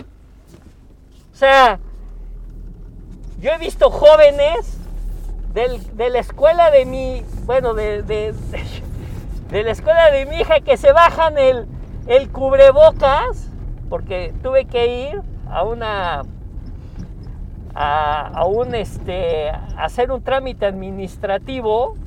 O 1.36 1.38
sea, 1.38 1.78
yo 3.40 3.50
he 3.50 3.58
visto 3.58 3.90
jóvenes 3.90 4.78
de 5.52 6.08
la 6.08 6.18
escuela 6.18 6.70
de 6.70 6.86
mi, 6.86 7.22
bueno, 7.44 7.74
de, 7.74 8.02
de, 9.50 9.62
la 9.62 9.70
escuela 9.70 10.10
de 10.10 10.24
mi 10.24 10.36
hija 10.36 10.60
que 10.60 10.78
se 10.78 10.92
bajan 10.92 11.36
el, 11.36 11.66
el 12.06 12.30
cubrebocas, 12.30 13.50
porque 13.90 14.32
tuve 14.42 14.64
que 14.64 15.10
ir 15.10 15.20
a 15.50 15.62
una, 15.62 16.22
a, 17.74 18.28
a 18.28 18.46
un, 18.46 18.74
este, 18.74 19.50
a 19.50 19.84
hacer 19.84 20.12
un 20.12 20.22
trámite 20.22 20.64
administrativo, 20.64 21.98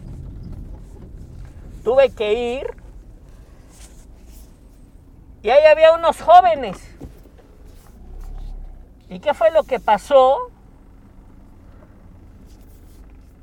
tuve 1.84 2.10
que 2.10 2.34
ir. 2.34 2.66
Y 5.44 5.52
ahí 5.52 5.66
había 5.66 5.94
unos 5.94 6.20
jóvenes 6.20 6.84
¿Y 9.10 9.20
qué 9.20 9.34
fue 9.34 9.52
lo 9.52 9.64
que 9.64 9.80
pasó? 9.80 10.52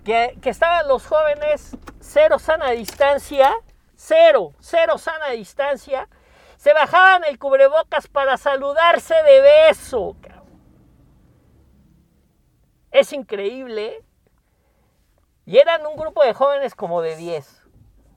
Que, 0.04 0.38
estaban 0.44 0.86
los 0.86 1.04
jóvenes 1.04 1.76
cero 2.00 2.38
sana 2.38 2.70
distancia, 2.70 3.52
cero, 3.96 4.52
cero 4.60 4.96
sana 4.96 5.30
distancia, 5.30 6.08
se 6.56 6.72
bajaban 6.72 7.24
el 7.24 7.40
cubrebocas 7.40 8.06
para 8.06 8.36
saludarse 8.36 9.14
de 9.24 9.40
beso. 9.40 10.16
Es 12.92 13.12
increíble. 13.12 14.04
Y 15.44 15.58
eran 15.58 15.84
un 15.86 15.96
grupo 15.96 16.22
de 16.22 16.32
jóvenes 16.32 16.74
como 16.74 17.02
de 17.02 17.16
10. 17.16 17.62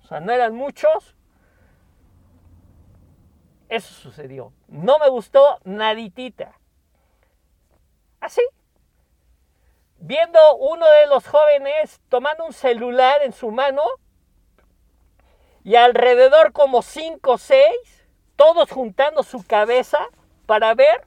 O 0.04 0.08
sea, 0.08 0.20
no 0.20 0.32
eran 0.32 0.56
muchos. 0.56 1.16
Eso 3.68 3.94
sucedió. 3.94 4.54
No 4.68 4.98
me 5.00 5.10
gustó 5.10 5.60
naditita. 5.64 6.59
Así. 8.20 8.42
Viendo 9.98 10.40
uno 10.58 10.86
de 10.86 11.08
los 11.08 11.28
jóvenes 11.28 12.00
tomando 12.10 12.46
un 12.46 12.54
celular 12.54 13.22
en 13.22 13.34
su 13.34 13.52
mano 13.52 13.84
y 15.64 15.76
alrededor 15.76 16.54
como 16.54 16.82
cinco 16.82 17.34
o 17.34 17.38
seis, 17.38 18.08
todos 18.36 18.72
juntando 18.72 19.24
su 19.24 19.46
cabeza 19.46 20.00
para 20.46 20.74
ver 20.74 21.06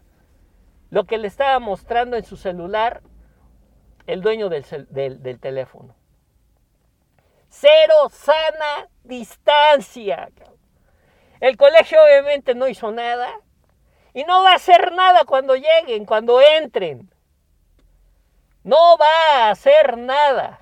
lo 0.90 1.04
que 1.04 1.16
le 1.16 1.26
estaba 1.26 1.58
mostrando 1.58 2.16
en 2.16 2.24
su 2.24 2.36
celular 2.36 3.02
el 4.06 4.20
dueño 4.20 4.50
del, 4.50 4.64
del 4.90 5.40
teléfono. 5.40 5.96
Cero 7.48 8.08
sana 8.10 8.88
distancia. 9.04 10.30
El 11.40 11.56
colegio 11.56 12.02
obviamente 12.02 12.54
no 12.54 12.68
hizo 12.68 12.92
nada. 12.92 13.30
Y 14.14 14.24
no 14.24 14.42
va 14.42 14.52
a 14.52 14.56
hacer 14.56 14.92
nada 14.92 15.24
cuando 15.24 15.54
lleguen, 15.54 16.04
cuando 16.04 16.40
entren. 16.40 17.10
No 18.64 18.96
va 18.98 19.46
a 19.46 19.50
hacer 19.50 19.98
nada. 19.98 20.60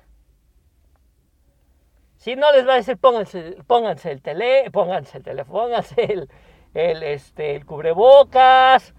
Si 2.17 2.35
no 2.35 2.51
les 2.51 2.67
va 2.67 2.73
a 2.73 2.77
decir 2.77 2.97
pónganse, 2.97 3.57
pónganse 3.67 4.11
el 4.11 4.21
tele, 4.21 4.69
pónganse 4.71 5.17
el 5.17 5.23
teléfono, 5.23 5.63
pónganse 5.63 6.03
el, 6.03 6.29
el, 6.73 7.03
este, 7.03 7.55
el 7.55 7.65
cubrebocas, 7.65 8.93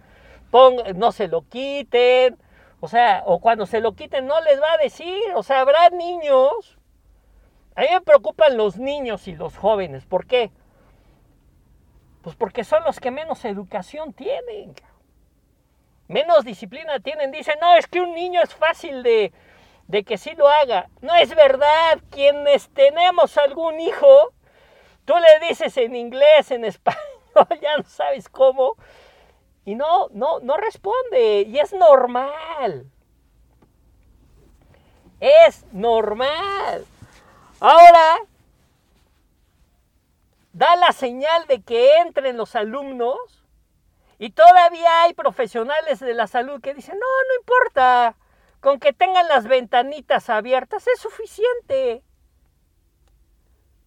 no 0.94 1.12
se 1.12 1.28
lo 1.28 1.42
quiten. 1.48 2.38
O 2.80 2.88
sea, 2.88 3.22
o 3.26 3.40
cuando 3.40 3.64
se 3.66 3.80
lo 3.80 3.94
quiten 3.94 4.26
no 4.26 4.40
les 4.40 4.60
va 4.60 4.72
a 4.72 4.78
decir. 4.78 5.22
O 5.34 5.42
sea, 5.42 5.60
habrá 5.60 5.88
niños. 5.90 6.78
A 7.76 7.82
mí 7.82 7.86
me 7.92 8.00
preocupan 8.00 8.56
los 8.56 8.76
niños 8.76 9.28
y 9.28 9.34
los 9.34 9.56
jóvenes. 9.56 10.04
¿Por 10.04 10.26
qué? 10.26 10.50
Pues 12.22 12.36
porque 12.36 12.64
son 12.64 12.84
los 12.84 13.00
que 13.00 13.10
menos 13.10 13.44
educación 13.44 14.12
tienen. 14.12 14.74
Menos 16.08 16.44
disciplina 16.44 17.00
tienen. 17.00 17.32
Dicen, 17.32 17.56
no, 17.60 17.74
es 17.74 17.86
que 17.86 18.00
un 18.00 18.14
niño 18.14 18.40
es 18.42 18.54
fácil 18.54 19.02
de, 19.02 19.32
de 19.88 20.04
que 20.04 20.18
sí 20.18 20.32
lo 20.36 20.48
haga. 20.48 20.88
No 21.00 21.14
es 21.16 21.34
verdad. 21.34 21.98
Quienes 22.10 22.68
tenemos 22.70 23.36
algún 23.38 23.80
hijo, 23.80 24.32
tú 25.04 25.14
le 25.14 25.48
dices 25.48 25.76
en 25.76 25.96
inglés, 25.96 26.50
en 26.50 26.64
español, 26.64 27.02
ya 27.60 27.76
no 27.76 27.84
sabes 27.84 28.28
cómo. 28.28 28.76
Y 29.64 29.74
no, 29.74 30.08
no, 30.12 30.38
no 30.40 30.56
responde. 30.56 31.42
Y 31.42 31.58
es 31.58 31.72
normal. 31.72 32.86
Es 35.18 35.64
normal. 35.72 36.84
Ahora, 37.60 38.18
da 40.52 40.76
la 40.76 40.92
señal 40.92 41.46
de 41.46 41.62
que 41.62 41.98
entren 41.98 42.36
los 42.36 42.54
alumnos 42.54 43.44
y 44.18 44.30
todavía 44.30 45.02
hay 45.02 45.14
profesionales 45.14 46.00
de 46.00 46.14
la 46.14 46.26
salud 46.26 46.60
que 46.60 46.74
dicen, 46.74 46.98
no, 46.98 47.06
no 47.06 47.40
importa, 47.40 48.16
con 48.60 48.78
que 48.78 48.92
tengan 48.92 49.26
las 49.28 49.48
ventanitas 49.48 50.30
abiertas 50.30 50.86
es 50.86 51.00
suficiente. 51.00 52.04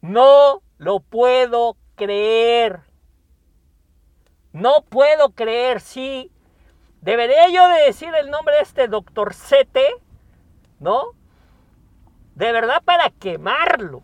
No 0.01 0.61
lo 0.77 0.99
puedo 0.99 1.77
creer. 1.95 2.81
No 4.51 4.83
puedo 4.83 5.29
creer, 5.31 5.79
sí. 5.79 6.31
Debería 7.01 7.47
yo 7.49 7.67
de 7.69 7.83
decir 7.85 8.13
el 8.15 8.29
nombre 8.29 8.55
de 8.55 8.61
este 8.61 8.87
doctor 8.87 9.33
Sete, 9.33 9.87
¿no? 10.79 11.11
De 12.35 12.51
verdad 12.51 12.81
para 12.83 13.09
quemarlo. 13.11 14.03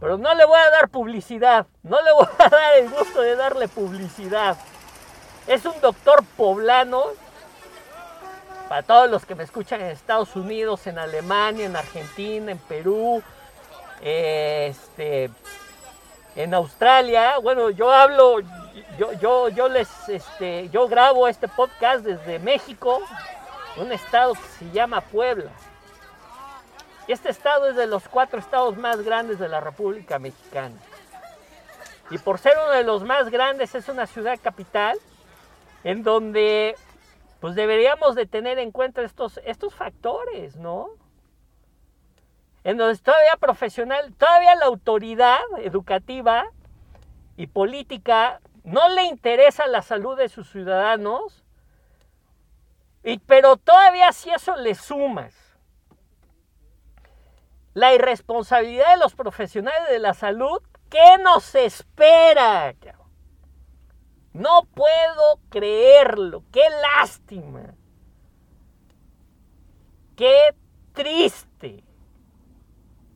Pero 0.00 0.16
no 0.16 0.32
le 0.34 0.44
voy 0.44 0.58
a 0.58 0.70
dar 0.70 0.88
publicidad. 0.88 1.66
No 1.82 2.00
le 2.02 2.12
voy 2.12 2.26
a 2.38 2.48
dar 2.48 2.76
el 2.76 2.90
gusto 2.90 3.20
de 3.20 3.36
darle 3.36 3.68
publicidad. 3.68 4.56
Es 5.46 5.64
un 5.64 5.80
doctor 5.80 6.24
poblano. 6.36 7.04
Para 8.68 8.82
todos 8.82 9.10
los 9.10 9.24
que 9.24 9.34
me 9.34 9.44
escuchan 9.44 9.80
en 9.80 9.86
Estados 9.86 10.36
Unidos, 10.36 10.86
en 10.86 10.98
Alemania, 10.98 11.64
en 11.64 11.74
Argentina, 11.74 12.52
en 12.52 12.58
Perú, 12.58 13.22
este, 14.02 15.30
en 16.36 16.52
Australia. 16.52 17.38
Bueno, 17.38 17.70
yo 17.70 17.90
hablo, 17.90 18.40
yo, 18.98 19.12
yo, 19.14 19.48
yo 19.48 19.68
les, 19.70 19.88
este, 20.10 20.68
yo 20.68 20.86
grabo 20.86 21.26
este 21.28 21.48
podcast 21.48 22.04
desde 22.04 22.38
México, 22.40 23.00
un 23.78 23.90
estado 23.90 24.34
que 24.34 24.48
se 24.58 24.70
llama 24.70 25.00
Puebla. 25.00 25.50
Este 27.08 27.30
estado 27.30 27.70
es 27.70 27.76
de 27.76 27.86
los 27.86 28.06
cuatro 28.06 28.38
estados 28.38 28.76
más 28.76 29.00
grandes 29.00 29.38
de 29.38 29.48
la 29.48 29.60
República 29.60 30.18
Mexicana. 30.18 30.76
Y 32.10 32.18
por 32.18 32.38
ser 32.38 32.52
uno 32.62 32.72
de 32.72 32.84
los 32.84 33.02
más 33.02 33.30
grandes 33.30 33.74
es 33.74 33.88
una 33.88 34.06
ciudad 34.06 34.38
capital 34.38 34.98
en 35.84 36.02
donde 36.02 36.76
pues 37.40 37.54
deberíamos 37.54 38.14
de 38.14 38.26
tener 38.26 38.58
en 38.58 38.72
cuenta 38.72 39.00
estos, 39.00 39.40
estos 39.46 39.74
factores, 39.74 40.56
¿no? 40.56 40.90
En 42.62 42.76
donde 42.76 42.98
todavía 42.98 43.36
profesional, 43.40 44.12
todavía 44.18 44.54
la 44.56 44.66
autoridad 44.66 45.40
educativa 45.58 46.44
y 47.38 47.46
política 47.46 48.40
no 48.64 48.86
le 48.90 49.04
interesa 49.04 49.66
la 49.66 49.80
salud 49.80 50.18
de 50.18 50.28
sus 50.28 50.50
ciudadanos, 50.50 51.42
y, 53.02 53.18
pero 53.20 53.56
todavía 53.56 54.12
si 54.12 54.28
eso 54.28 54.56
le 54.56 54.74
sumas 54.74 55.47
la 57.78 57.94
irresponsabilidad 57.94 58.90
de 58.94 58.96
los 58.96 59.14
profesionales 59.14 59.88
de 59.88 60.00
la 60.00 60.12
salud, 60.12 60.60
¿qué 60.90 61.16
nos 61.22 61.54
espera? 61.54 62.74
No 64.32 64.64
puedo 64.74 65.38
creerlo, 65.48 66.42
qué 66.50 66.62
lástima, 66.82 67.76
qué 70.16 70.56
triste, 70.92 71.84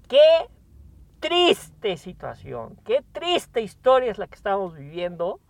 qué 0.08 0.48
triste 1.18 1.96
situación, 1.96 2.76
qué 2.84 3.02
triste 3.10 3.62
historia 3.62 4.12
es 4.12 4.18
la 4.18 4.28
que 4.28 4.36
estamos 4.36 4.76
viviendo. 4.76 5.40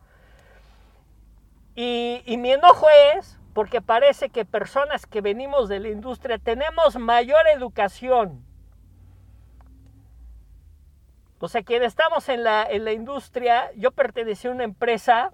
Y, 1.75 2.23
y, 2.25 2.39
mi 2.39 2.53
enojo 2.53 2.87
es 3.15 3.39
porque 3.53 3.83
parece 3.83 4.31
que 4.31 4.47
personas 4.47 5.05
que 5.05 5.21
venimos 5.21 5.69
de 5.69 5.81
la 5.81 5.89
industria 5.89 6.39
tenemos 6.39 6.97
mayor 6.97 7.47
educación 7.55 8.51
o 11.45 11.49
sea, 11.49 11.65
quienes 11.65 11.89
estamos 11.89 12.29
en 12.29 12.45
la, 12.45 12.63
en 12.63 12.85
la 12.85 12.93
industria, 12.93 13.73
yo 13.75 13.91
pertenecí 13.91 14.47
a 14.47 14.53
una 14.53 14.63
empresa 14.63 15.33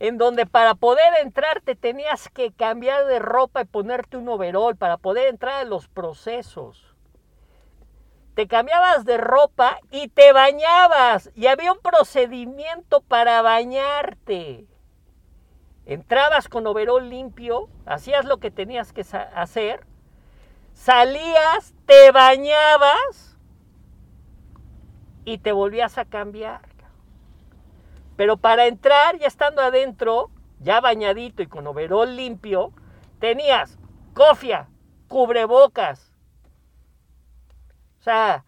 en 0.00 0.18
donde 0.18 0.44
para 0.44 0.74
poder 0.74 1.06
entrar 1.22 1.60
te 1.60 1.76
tenías 1.76 2.28
que 2.28 2.52
cambiar 2.52 3.06
de 3.06 3.20
ropa 3.20 3.60
y 3.60 3.64
ponerte 3.64 4.16
un 4.16 4.28
overol 4.28 4.74
para 4.74 4.96
poder 4.96 5.28
entrar 5.28 5.62
en 5.62 5.70
los 5.70 5.86
procesos. 5.86 6.96
Te 8.34 8.48
cambiabas 8.48 9.04
de 9.04 9.18
ropa 9.18 9.78
y 9.92 10.08
te 10.08 10.32
bañabas 10.32 11.30
y 11.36 11.46
había 11.46 11.70
un 11.70 11.78
procedimiento 11.78 13.02
para 13.02 13.40
bañarte. 13.40 14.66
Entrabas 15.84 16.48
con 16.48 16.66
overol 16.66 17.08
limpio, 17.08 17.68
hacías 17.86 18.24
lo 18.24 18.38
que 18.38 18.50
tenías 18.50 18.92
que 18.92 19.02
hacer, 19.12 19.86
salías, 20.72 21.72
te 21.86 22.10
bañabas 22.10 23.35
y 25.26 25.38
te 25.38 25.52
volvías 25.52 25.98
a 25.98 26.06
cambiar. 26.06 26.62
Pero 28.16 28.38
para 28.38 28.66
entrar, 28.66 29.18
ya 29.18 29.26
estando 29.26 29.60
adentro, 29.60 30.30
ya 30.60 30.80
bañadito 30.80 31.42
y 31.42 31.48
con 31.48 31.66
overol 31.66 32.16
limpio, 32.16 32.72
tenías 33.18 33.76
cofia, 34.14 34.68
cubrebocas. 35.08 36.12
O 38.00 38.02
sea, 38.02 38.44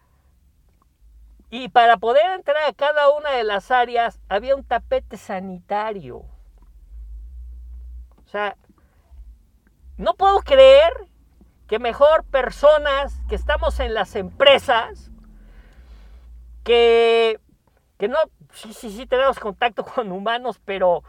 y 1.49 1.67
para 1.67 1.97
poder 1.97 2.31
entrar 2.31 2.69
a 2.69 2.73
cada 2.73 3.11
una 3.11 3.31
de 3.31 3.43
las 3.43 3.71
áreas 3.71 4.19
había 4.29 4.55
un 4.55 4.63
tapete 4.63 5.17
sanitario. 5.17 6.19
O 8.25 8.27
sea, 8.27 8.55
no 9.97 10.13
puedo 10.13 10.39
creer 10.39 10.93
que 11.67 11.77
mejor 11.77 12.23
personas 12.23 13.21
que 13.27 13.35
estamos 13.35 13.81
en 13.81 13.93
las 13.93 14.15
empresas 14.15 15.11
que, 16.69 17.39
que 17.97 18.07
no, 18.07 18.19
sí, 18.53 18.73
sí, 18.73 18.91
sí 18.91 19.07
tenemos 19.07 19.39
contacto 19.39 19.83
con 19.83 20.11
humanos, 20.11 20.61
pero 20.63 21.03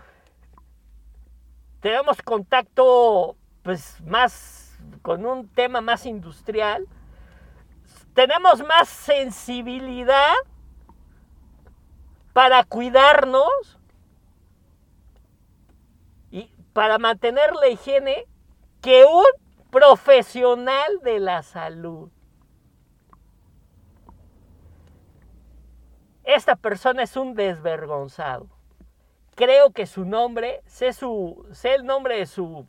tenemos 1.80 2.22
contacto 2.22 3.36
pues 3.62 4.00
más 4.00 4.78
con 5.02 5.26
un 5.26 5.46
tema 5.48 5.82
más 5.82 6.06
industrial. 6.06 6.86
Tenemos 8.14 8.66
más 8.66 8.88
sensibilidad 8.88 10.32
para 12.32 12.64
cuidarnos 12.64 13.78
y 16.30 16.44
para 16.72 16.96
mantener 16.96 17.52
la 17.52 17.68
higiene 17.68 18.26
que 18.80 19.04
un 19.04 19.26
profesional 19.70 21.00
de 21.02 21.20
la 21.20 21.42
salud. 21.42 22.08
Esta 26.34 26.56
persona 26.56 27.02
es 27.02 27.16
un 27.16 27.34
desvergonzado. 27.34 28.48
Creo 29.34 29.70
que 29.72 29.86
su 29.86 30.04
nombre, 30.04 30.62
sé, 30.66 30.92
su, 30.92 31.46
sé 31.52 31.74
el 31.74 31.84
nombre 31.84 32.18
de 32.18 32.26
su, 32.26 32.66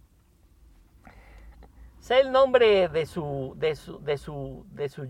sé 2.00 2.22
el 2.22 2.32
nombre 2.32 2.88
de 2.88 3.06
su, 3.06 3.54
de 3.58 3.76
su, 3.76 4.00
de 4.00 4.18
su, 4.18 4.66
de 4.72 4.90
su, 4.90 5.08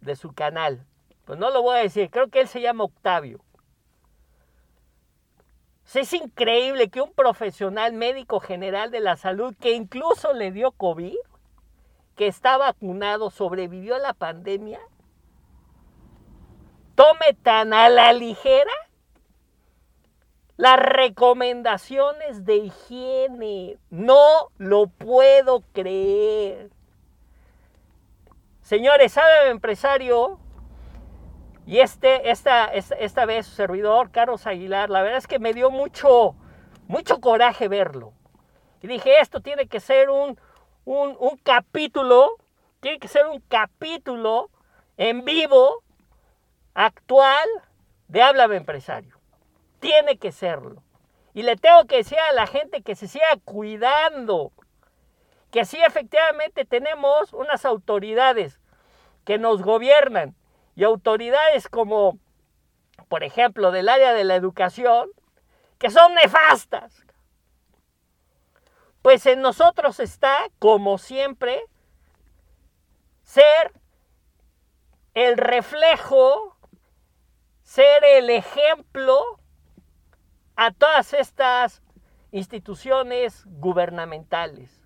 de 0.00 0.16
su 0.16 0.32
canal. 0.32 0.86
Pues 1.24 1.38
no 1.38 1.50
lo 1.50 1.62
voy 1.62 1.76
a 1.76 1.82
decir, 1.82 2.10
creo 2.10 2.28
que 2.28 2.40
él 2.40 2.48
se 2.48 2.60
llama 2.60 2.84
Octavio. 2.84 3.40
Es 5.94 6.12
increíble 6.12 6.88
que 6.88 7.00
un 7.00 7.12
profesional 7.12 7.92
médico 7.92 8.40
general 8.40 8.90
de 8.90 9.00
la 9.00 9.16
salud 9.16 9.54
que 9.60 9.72
incluso 9.72 10.32
le 10.32 10.50
dio 10.50 10.72
COVID, 10.72 11.16
que 12.16 12.26
está 12.26 12.56
vacunado, 12.56 13.30
sobrevivió 13.30 13.94
a 13.94 14.00
la 14.00 14.12
pandemia, 14.12 14.80
tome 16.94 17.34
tan 17.42 17.72
a 17.72 17.88
la 17.88 18.12
ligera 18.12 18.72
las 20.56 20.78
recomendaciones 20.78 22.44
de 22.44 22.56
higiene. 22.56 23.78
No 23.90 24.50
lo 24.58 24.86
puedo 24.86 25.62
creer. 25.72 26.70
Señores, 28.62 29.12
¿sabe 29.12 29.50
empresario? 29.50 30.38
Y 31.66 31.80
este, 31.80 32.30
esta, 32.30 32.66
esta, 32.66 33.26
vez 33.26 33.46
su 33.46 33.54
servidor, 33.54 34.10
Carlos 34.10 34.46
Aguilar, 34.46 34.90
la 34.90 35.02
verdad 35.02 35.18
es 35.18 35.26
que 35.26 35.38
me 35.38 35.54
dio 35.54 35.70
mucho, 35.70 36.34
mucho 36.86 37.20
coraje 37.20 37.68
verlo. 37.68 38.12
Y 38.82 38.86
dije, 38.86 39.20
esto 39.20 39.40
tiene 39.40 39.66
que 39.66 39.80
ser 39.80 40.10
un, 40.10 40.38
un, 40.84 41.16
un 41.18 41.38
capítulo, 41.38 42.36
tiene 42.80 42.98
que 42.98 43.08
ser 43.08 43.26
un 43.26 43.40
capítulo 43.48 44.50
en 44.98 45.24
vivo 45.24 45.83
actual 46.74 47.48
de 48.08 48.22
Háblame 48.22 48.56
Empresario. 48.56 49.18
Tiene 49.80 50.18
que 50.18 50.32
serlo. 50.32 50.82
Y 51.32 51.42
le 51.42 51.56
tengo 51.56 51.86
que 51.86 51.96
decir 51.96 52.18
a 52.18 52.32
la 52.32 52.46
gente 52.46 52.82
que 52.82 52.94
se 52.94 53.08
siga 53.08 53.26
cuidando, 53.44 54.52
que 55.50 55.64
sí 55.64 55.78
efectivamente 55.82 56.64
tenemos 56.64 57.32
unas 57.32 57.64
autoridades 57.64 58.60
que 59.24 59.38
nos 59.38 59.62
gobiernan 59.62 60.36
y 60.76 60.84
autoridades 60.84 61.68
como, 61.68 62.18
por 63.08 63.24
ejemplo, 63.24 63.72
del 63.72 63.88
área 63.88 64.12
de 64.12 64.24
la 64.24 64.36
educación, 64.36 65.08
que 65.78 65.90
son 65.90 66.14
nefastas. 66.14 67.04
Pues 69.02 69.26
en 69.26 69.42
nosotros 69.42 70.00
está, 70.00 70.48
como 70.58 70.98
siempre, 70.98 71.62
ser 73.22 73.72
el 75.14 75.36
reflejo 75.36 76.53
ser 77.74 78.04
el 78.04 78.30
ejemplo 78.30 79.18
a 80.54 80.70
todas 80.70 81.12
estas 81.12 81.82
instituciones 82.30 83.42
gubernamentales. 83.46 84.80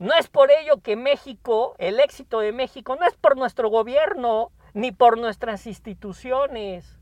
No 0.00 0.12
es 0.14 0.26
por 0.26 0.50
ello 0.50 0.82
que 0.82 0.96
México, 0.96 1.76
el 1.78 2.00
éxito 2.00 2.40
de 2.40 2.50
México, 2.50 2.96
no 2.96 3.06
es 3.06 3.14
por 3.14 3.36
nuestro 3.36 3.68
gobierno 3.68 4.50
ni 4.72 4.90
por 4.90 5.18
nuestras 5.18 5.68
instituciones. 5.68 6.98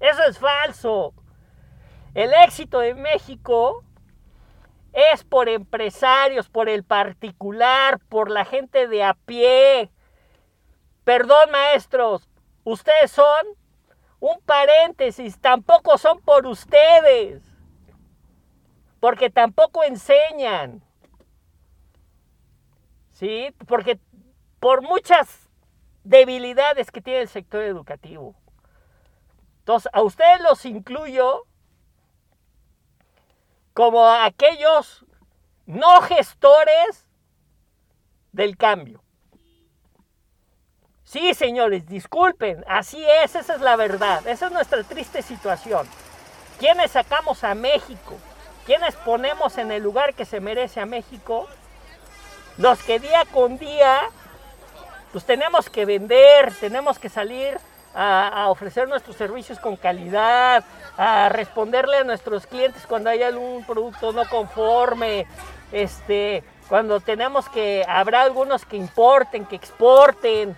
Eso 0.00 0.22
es 0.22 0.38
falso. 0.38 1.12
El 2.14 2.32
éxito 2.32 2.78
de 2.78 2.94
México 2.94 3.84
es 4.94 5.22
por 5.22 5.50
empresarios, 5.50 6.48
por 6.48 6.70
el 6.70 6.82
particular, 6.82 7.98
por 8.08 8.30
la 8.30 8.46
gente 8.46 8.88
de 8.88 9.04
a 9.04 9.12
pie. 9.12 9.90
Perdón, 11.04 11.50
maestros, 11.50 12.30
ustedes 12.64 13.10
son 13.10 13.59
un 14.20 14.40
paréntesis, 14.42 15.40
tampoco 15.40 15.98
son 15.98 16.20
por 16.20 16.46
ustedes, 16.46 17.42
porque 19.00 19.30
tampoco 19.30 19.82
enseñan. 19.82 20.82
¿Sí? 23.12 23.54
Porque 23.66 23.98
por 24.60 24.82
muchas 24.82 25.48
debilidades 26.04 26.90
que 26.90 27.00
tiene 27.00 27.22
el 27.22 27.28
sector 27.28 27.62
educativo. 27.62 28.34
Entonces, 29.60 29.90
a 29.92 30.02
ustedes 30.02 30.40
los 30.40 30.64
incluyo 30.64 31.46
como 33.72 34.06
aquellos 34.06 35.04
no 35.66 36.02
gestores 36.02 37.08
del 38.32 38.56
cambio. 38.56 39.02
Sí, 41.10 41.34
señores, 41.34 41.88
disculpen, 41.88 42.64
así 42.68 43.04
es, 43.24 43.34
esa 43.34 43.56
es 43.56 43.60
la 43.60 43.74
verdad, 43.74 44.24
esa 44.28 44.46
es 44.46 44.52
nuestra 44.52 44.84
triste 44.84 45.22
situación. 45.22 45.84
¿Quiénes 46.60 46.92
sacamos 46.92 47.42
a 47.42 47.52
México? 47.56 48.16
¿Quiénes 48.64 48.94
ponemos 48.94 49.58
en 49.58 49.72
el 49.72 49.82
lugar 49.82 50.14
que 50.14 50.24
se 50.24 50.38
merece 50.38 50.78
a 50.78 50.86
México? 50.86 51.48
Los 52.58 52.80
que 52.84 53.00
día 53.00 53.24
con 53.32 53.58
día, 53.58 54.02
pues 55.10 55.24
tenemos 55.24 55.68
que 55.68 55.84
vender, 55.84 56.54
tenemos 56.60 57.00
que 57.00 57.08
salir 57.08 57.58
a, 57.92 58.48
ofrecer 58.48 58.86
nuestros 58.86 59.16
servicios 59.16 59.58
con 59.58 59.74
calidad, 59.74 60.62
a 60.96 61.28
responderle 61.28 61.96
a 61.96 62.04
nuestros 62.04 62.46
clientes 62.46 62.86
cuando 62.86 63.10
hay 63.10 63.24
algún 63.24 63.64
producto 63.64 64.12
no 64.12 64.28
conforme, 64.28 65.26
este, 65.72 66.44
cuando 66.68 67.00
tenemos 67.00 67.48
que, 67.48 67.84
habrá 67.88 68.22
algunos 68.22 68.64
que 68.64 68.76
importen, 68.76 69.44
que 69.44 69.56
exporten, 69.56 70.56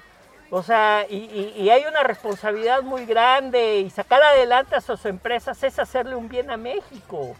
o 0.55 0.63
sea, 0.63 1.07
y, 1.09 1.71
hay 1.71 1.87
una 1.87 2.03
responsabilidad 2.03 2.83
muy 2.83 3.07
grande 3.07 3.79
y 3.79 3.89
sacar 3.89 4.23
adelante 4.23 4.77
a 4.77 4.83
sus 4.83 5.07
empresas 5.07 5.63
es 5.63 5.79
hacerle 5.79 6.15
un 6.15 6.29
bien 6.29 6.51
a 6.51 6.59
México. 6.59 7.35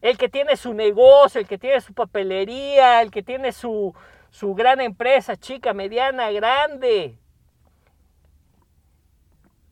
El 0.00 0.18
que 0.18 0.28
tiene 0.28 0.56
su 0.56 0.74
negocio, 0.74 1.40
el 1.40 1.46
que 1.46 1.56
tiene 1.56 1.80
su 1.80 1.94
papelería, 1.94 3.00
el 3.00 3.12
que 3.12 3.22
tiene 3.22 3.52
su, 3.52 3.94
su 4.30 4.56
gran 4.56 4.80
empresa, 4.80 5.36
chica, 5.36 5.72
mediana, 5.72 6.32
grande, 6.32 7.16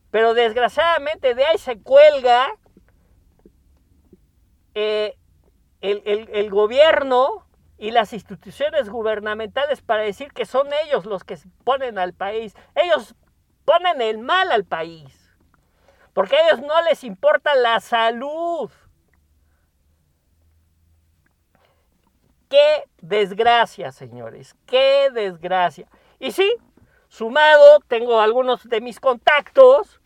pero 0.09 0.33
desgraciadamente 0.33 1.35
de 1.35 1.45
ahí 1.45 1.57
se 1.57 1.77
cuelga 1.81 2.47
eh, 4.75 5.17
el, 5.81 6.49
gobierno 6.49 7.46
y 7.77 7.91
las 7.91 8.13
instituciones 8.13 8.89
gubernamentales 8.89 9.81
para 9.81 10.03
decir 10.03 10.31
que 10.33 10.45
son 10.45 10.67
ellos 10.85 11.05
los 11.05 11.23
que 11.23 11.37
ponen 11.63 11.99
al 11.99 12.13
país. 12.13 12.55
Ellos 12.75 13.15
ponen 13.65 14.01
el 14.01 14.17
mal 14.17 14.51
al 14.51 14.65
país. 14.65 15.35
Porque 16.13 16.35
a 16.35 16.47
ellos 16.47 16.61
no 16.61 16.81
les 16.83 17.03
importa 17.03 17.53
la 17.55 17.79
salud. 17.79 18.71
Qué 22.49 22.85
desgracia, 23.01 23.91
señores. 23.91 24.55
Qué 24.65 25.09
desgracia. 25.13 25.87
Y 26.19 26.31
sí, 26.31 26.55
sumado, 27.07 27.79
tengo 27.87 28.19
algunos 28.19 28.67
de 28.67 28.81
mis 28.81 28.99
contactos 28.99 30.01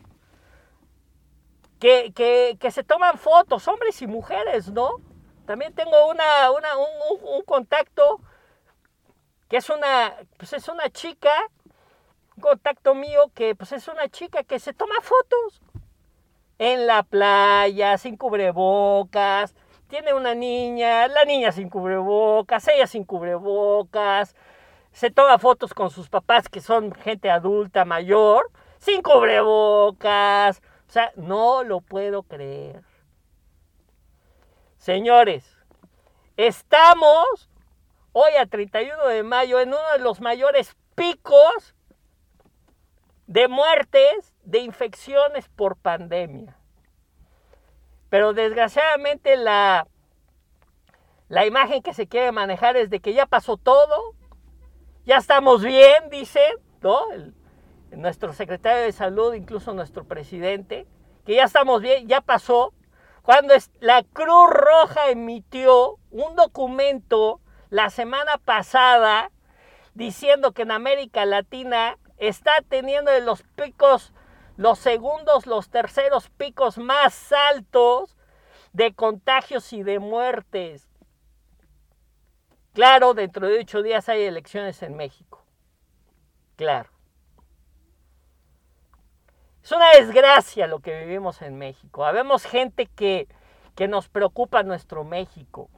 que, 1.80 2.58
se 2.72 2.84
toman 2.84 3.18
fotos, 3.18 3.68
hombres 3.68 4.02
y 4.02 4.08
mujeres, 4.08 4.72
¿no? 4.72 5.02
También 5.46 5.74
tengo 5.74 6.10
una, 6.10 6.52
un, 6.52 7.44
contacto 7.44 8.22
que 9.50 9.58
es 9.58 9.70
una, 9.70 10.16
pues 10.38 10.54
es 10.54 10.68
una 10.68 10.90
chica, 10.90 11.34
un 12.38 12.42
contacto 12.42 12.96
mío 12.96 13.32
que 13.34 13.56
pues 13.56 13.72
es 13.72 13.88
una 13.88 14.08
chica 14.08 14.44
que 14.44 14.60
se 14.60 14.74
toma 14.74 14.96
fotos 15.02 15.62
en 16.58 16.88
la 16.88 17.04
playa, 17.04 17.98
sin 17.98 18.18
cubrebocas, 18.18 19.56
tiene 19.88 20.14
una 20.14 20.36
niña, 20.36 21.08
la 21.08 21.26
niña 21.26 21.52
sin 21.52 21.70
cubrebocas, 21.70 22.68
ella 22.68 22.88
sin 22.88 23.04
cubrebocas, 23.04 24.36
se 24.92 25.10
toma 25.10 25.38
fotos 25.40 25.74
con 25.74 25.90
sus 25.90 26.08
papás 26.08 26.48
que 26.50 26.62
son 26.62 26.94
gente 26.94 27.30
adulta, 27.30 27.84
mayor, 27.84 28.50
sin 28.78 29.02
cubrebocas, 29.02 30.62
o 30.88 30.92
sea, 30.92 31.12
no 31.16 31.64
lo 31.64 31.82
puedo 31.82 32.24
creer. 32.24 32.91
Señores, 34.82 35.46
estamos 36.38 37.52
hoy 38.14 38.32
a 38.34 38.48
31 38.48 39.06
de 39.10 39.22
mayo 39.22 39.60
en 39.60 39.70
uno 39.70 39.92
de 39.96 40.00
los 40.00 40.22
mayores 40.22 40.76
picos 40.96 41.76
de 43.28 43.48
muertes 43.48 44.34
de 44.44 44.58
infecciones 44.58 45.48
por 45.50 45.78
pandemia. 45.78 46.58
Pero 48.10 48.34
desgraciadamente 48.34 49.38
la, 49.38 49.88
la 51.30 51.46
imagen 51.46 51.84
que 51.84 51.94
se 51.94 52.08
quiere 52.08 52.32
manejar 52.32 52.76
es 52.76 52.90
de 52.90 53.02
que 53.02 53.14
ya 53.14 53.28
pasó 53.28 53.58
todo, 53.58 54.16
ya 55.06 55.18
estamos 55.18 55.62
bien, 55.62 56.10
dicen, 56.10 56.54
¿no? 56.82 57.02
nuestro 57.92 58.34
secretario 58.34 58.82
de 58.82 58.94
salud, 58.94 59.36
incluso 59.36 59.76
nuestro 59.76 60.06
presidente, 60.06 60.88
que 61.24 61.36
ya 61.36 61.44
estamos 61.44 61.84
bien, 61.84 62.08
ya 62.08 62.22
pasó, 62.22 62.74
cuando 63.24 63.54
la 63.80 64.04
Cruz 64.04 64.50
Roja 64.50 65.10
emitió 65.10 65.98
un 66.10 66.36
documento 66.36 67.40
la 67.70 67.90
semana 67.90 68.38
pasada 68.38 69.32
diciendo 69.94 70.52
que 70.52 70.64
en 70.64 70.72
América 70.72 71.26
Latina 71.26 71.98
está 72.18 72.62
teniendo 72.68 73.12
los 73.22 73.44
picos, 73.44 74.14
los 74.58 74.80
segundos, 74.80 75.48
los 75.48 75.70
terceros 75.70 76.30
picos 76.30 76.78
más 76.78 77.32
altos 77.32 78.18
de 78.74 78.94
contagios 78.94 79.74
y 79.74 79.84
de 79.84 80.00
muertes. 80.00 80.88
Claro, 82.74 83.14
dentro 83.14 83.48
de 83.48 83.60
ocho 83.60 83.82
días 83.82 84.08
hay 84.08 84.24
elecciones 84.24 84.82
en 84.84 84.96
México. 84.96 85.44
Claro. 86.56 86.91
Es 89.72 89.76
una 89.78 89.92
desgracia 89.92 90.68
lo 90.68 90.80
que 90.80 91.00
vivimos 91.00 91.42
en 91.42 91.58
México. 91.58 92.04
Habemos 92.04 92.44
gente 92.44 92.88
que, 92.88 93.30
que 93.74 93.88
nos 93.88 94.10
preocupa 94.10 94.64
nuestro 94.64 95.06
México 95.06 95.70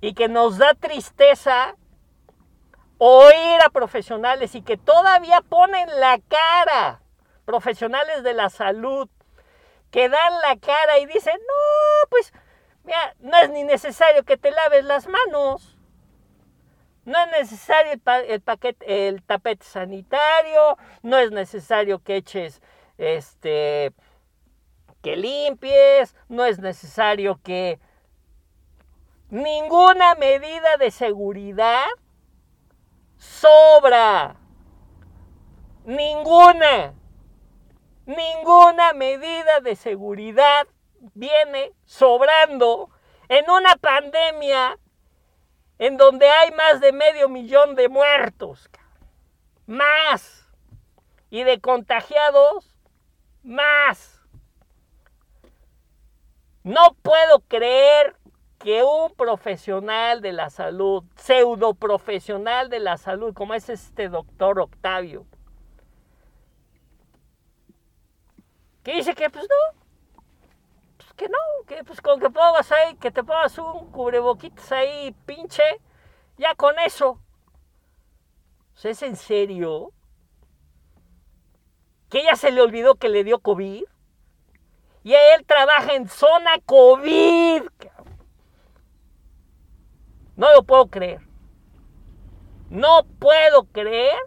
y 0.00 0.14
que 0.14 0.26
nos 0.26 0.58
da 0.58 0.74
tristeza 0.74 1.76
oír 2.98 3.62
a 3.64 3.70
profesionales 3.70 4.56
y 4.56 4.62
que 4.62 4.76
todavía 4.76 5.42
ponen 5.42 5.88
la 6.00 6.18
cara, 6.26 7.00
profesionales 7.44 8.24
de 8.24 8.34
la 8.34 8.50
salud, 8.50 9.08
que 9.92 10.08
dan 10.08 10.32
la 10.42 10.56
cara 10.56 10.98
y 10.98 11.06
dicen, 11.06 11.36
no, 11.36 12.08
pues, 12.10 12.32
mira, 12.82 13.14
no 13.20 13.36
es 13.36 13.50
ni 13.50 13.62
necesario 13.62 14.24
que 14.24 14.36
te 14.36 14.50
laves 14.50 14.84
las 14.84 15.06
manos. 15.06 15.76
No 17.04 17.16
es 17.26 17.30
necesario 17.30 17.92
el, 17.92 18.40
paquete, 18.40 19.06
el 19.06 19.22
tapete 19.22 19.64
sanitario, 19.64 20.76
no 21.04 21.16
es 21.16 21.30
necesario 21.30 22.00
que 22.00 22.16
eches 22.16 22.60
este, 22.98 23.92
que 25.02 25.16
limpies, 25.16 26.14
no 26.28 26.44
es 26.44 26.58
necesario 26.58 27.40
que 27.42 27.80
ninguna 29.30 30.14
medida 30.16 30.76
de 30.76 30.90
seguridad 30.90 31.86
sobra. 33.16 34.36
Ninguna. 35.84 36.94
Ninguna 38.04 38.92
medida 38.94 39.60
de 39.60 39.76
seguridad 39.76 40.66
viene 41.14 41.72
sobrando 41.84 42.90
en 43.28 43.48
una 43.50 43.76
pandemia 43.76 44.78
en 45.78 45.96
donde 45.96 46.28
hay 46.28 46.50
más 46.52 46.80
de 46.80 46.92
medio 46.92 47.28
millón 47.28 47.74
de 47.74 47.88
muertos. 47.88 48.68
Más. 49.66 50.48
Y 51.30 51.44
de 51.44 51.60
contagiados 51.60 52.67
más. 53.42 54.22
No 56.64 56.94
puedo 57.02 57.40
creer 57.40 58.16
que 58.58 58.82
un 58.82 59.12
profesional 59.14 60.20
de 60.20 60.32
la 60.32 60.50
salud, 60.50 61.04
pseudo 61.16 61.74
profesional 61.74 62.68
de 62.68 62.80
la 62.80 62.96
salud, 62.96 63.32
como 63.32 63.54
es 63.54 63.68
este 63.68 64.08
doctor 64.08 64.58
Octavio, 64.60 65.26
que 68.82 68.94
dice 68.94 69.14
que 69.14 69.30
pues 69.30 69.44
no, 69.48 69.80
pues 70.96 71.12
que 71.14 71.28
no, 71.28 71.38
que 71.66 71.84
pues 71.84 72.00
con 72.00 72.20
que 72.20 72.30
pongas 72.30 72.72
ahí, 72.72 72.96
que 72.96 73.10
te 73.10 73.22
pongas 73.22 73.56
un 73.58 73.90
cubreboquitas 73.92 74.72
ahí, 74.72 75.14
pinche, 75.24 75.62
ya 76.36 76.54
con 76.54 76.78
eso. 76.78 77.20
¿Es 78.82 79.02
en 79.02 79.16
serio? 79.16 79.92
Que 82.08 82.22
ya 82.24 82.36
se 82.36 82.50
le 82.50 82.60
olvidó 82.60 82.94
que 82.94 83.08
le 83.08 83.24
dio 83.24 83.40
COVID. 83.40 83.84
Y 85.04 85.14
él 85.14 85.44
trabaja 85.46 85.94
en 85.94 86.08
zona 86.08 86.58
COVID. 86.64 87.62
No 90.36 90.52
lo 90.52 90.62
puedo 90.62 90.86
creer. 90.86 91.20
No 92.70 93.04
puedo 93.18 93.64
creer 93.64 94.18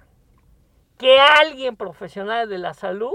que 0.98 1.20
alguien 1.20 1.76
profesional 1.76 2.50
de 2.50 2.58
la 2.58 2.74
salud 2.74 3.13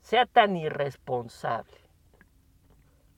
sea 0.00 0.26
tan 0.26 0.56
irresponsable. 0.56 1.78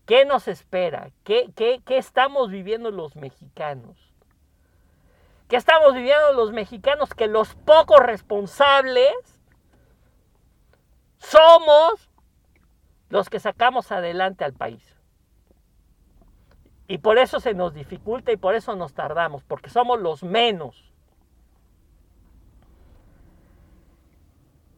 ¿Qué 0.06 0.24
nos 0.24 0.48
espera? 0.48 1.10
¿Qué, 1.22 1.50
qué, 1.54 1.80
qué 1.84 1.98
estamos 1.98 2.50
viviendo 2.50 2.90
los 2.90 3.14
mexicanos? 3.14 3.96
¿Qué 5.48 5.56
estamos 5.56 5.94
viviendo 5.94 6.32
los 6.32 6.52
mexicanos? 6.52 7.14
Que 7.14 7.28
los 7.28 7.54
pocos 7.54 8.00
responsables 8.00 9.39
somos 11.20 12.10
los 13.10 13.28
que 13.28 13.38
sacamos 13.38 13.92
adelante 13.92 14.44
al 14.44 14.54
país. 14.54 14.82
Y 16.88 16.98
por 16.98 17.18
eso 17.18 17.38
se 17.38 17.54
nos 17.54 17.72
dificulta 17.72 18.32
y 18.32 18.36
por 18.36 18.54
eso 18.56 18.74
nos 18.74 18.94
tardamos, 18.94 19.44
porque 19.44 19.70
somos 19.70 20.00
los 20.00 20.24
menos. 20.24 20.92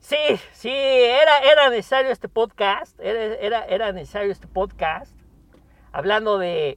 Sí, 0.00 0.16
sí, 0.52 0.68
era, 0.70 1.38
era 1.38 1.70
necesario 1.70 2.10
este 2.10 2.28
podcast, 2.28 2.98
era, 3.00 3.64
era, 3.64 3.92
necesario 3.92 4.32
este 4.32 4.48
podcast, 4.48 5.16
hablando 5.92 6.38
de, 6.38 6.76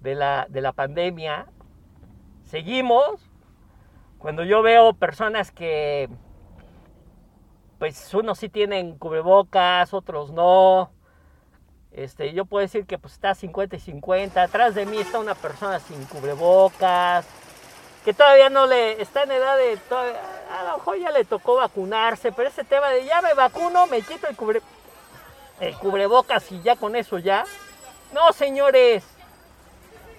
de, 0.00 0.14
la, 0.14 0.46
de 0.50 0.60
la 0.60 0.72
pandemia. 0.72 1.46
Seguimos, 2.44 3.30
cuando 4.18 4.44
yo 4.44 4.62
veo 4.62 4.94
personas 4.94 5.52
que, 5.52 6.10
pues 7.78 8.12
unos 8.14 8.38
sí 8.38 8.48
tienen 8.48 8.98
cubrebocas, 8.98 9.94
otros 9.94 10.32
no, 10.32 10.90
este, 11.92 12.32
yo 12.32 12.44
puedo 12.44 12.62
decir 12.62 12.86
que 12.86 12.96
pues 12.96 13.14
está 13.14 13.34
50 13.34 13.76
y 13.76 13.80
50. 13.80 14.42
Atrás 14.42 14.74
de 14.74 14.86
mí 14.86 14.98
está 14.98 15.18
una 15.18 15.34
persona 15.34 15.80
sin 15.80 16.04
cubrebocas. 16.04 17.26
Que 18.04 18.14
todavía 18.14 18.48
no 18.50 18.66
le 18.66 19.02
está 19.02 19.24
en 19.24 19.32
edad 19.32 19.56
de. 19.56 19.78
a 19.90 20.64
lo 20.64 20.78
mejor 20.78 20.98
ya 20.98 21.10
le 21.10 21.24
tocó 21.24 21.56
vacunarse. 21.56 22.30
Pero 22.32 22.48
ese 22.48 22.64
tema 22.64 22.90
de 22.90 23.04
ya 23.04 23.20
me 23.20 23.34
vacuno, 23.34 23.86
me 23.86 24.02
quito 24.02 24.28
el, 24.28 24.36
cubre, 24.36 24.62
el 25.60 25.74
cubrebocas 25.76 26.50
y 26.52 26.62
ya 26.62 26.76
con 26.76 26.94
eso 26.94 27.18
ya. 27.18 27.44
No, 28.12 28.32
señores. 28.32 29.04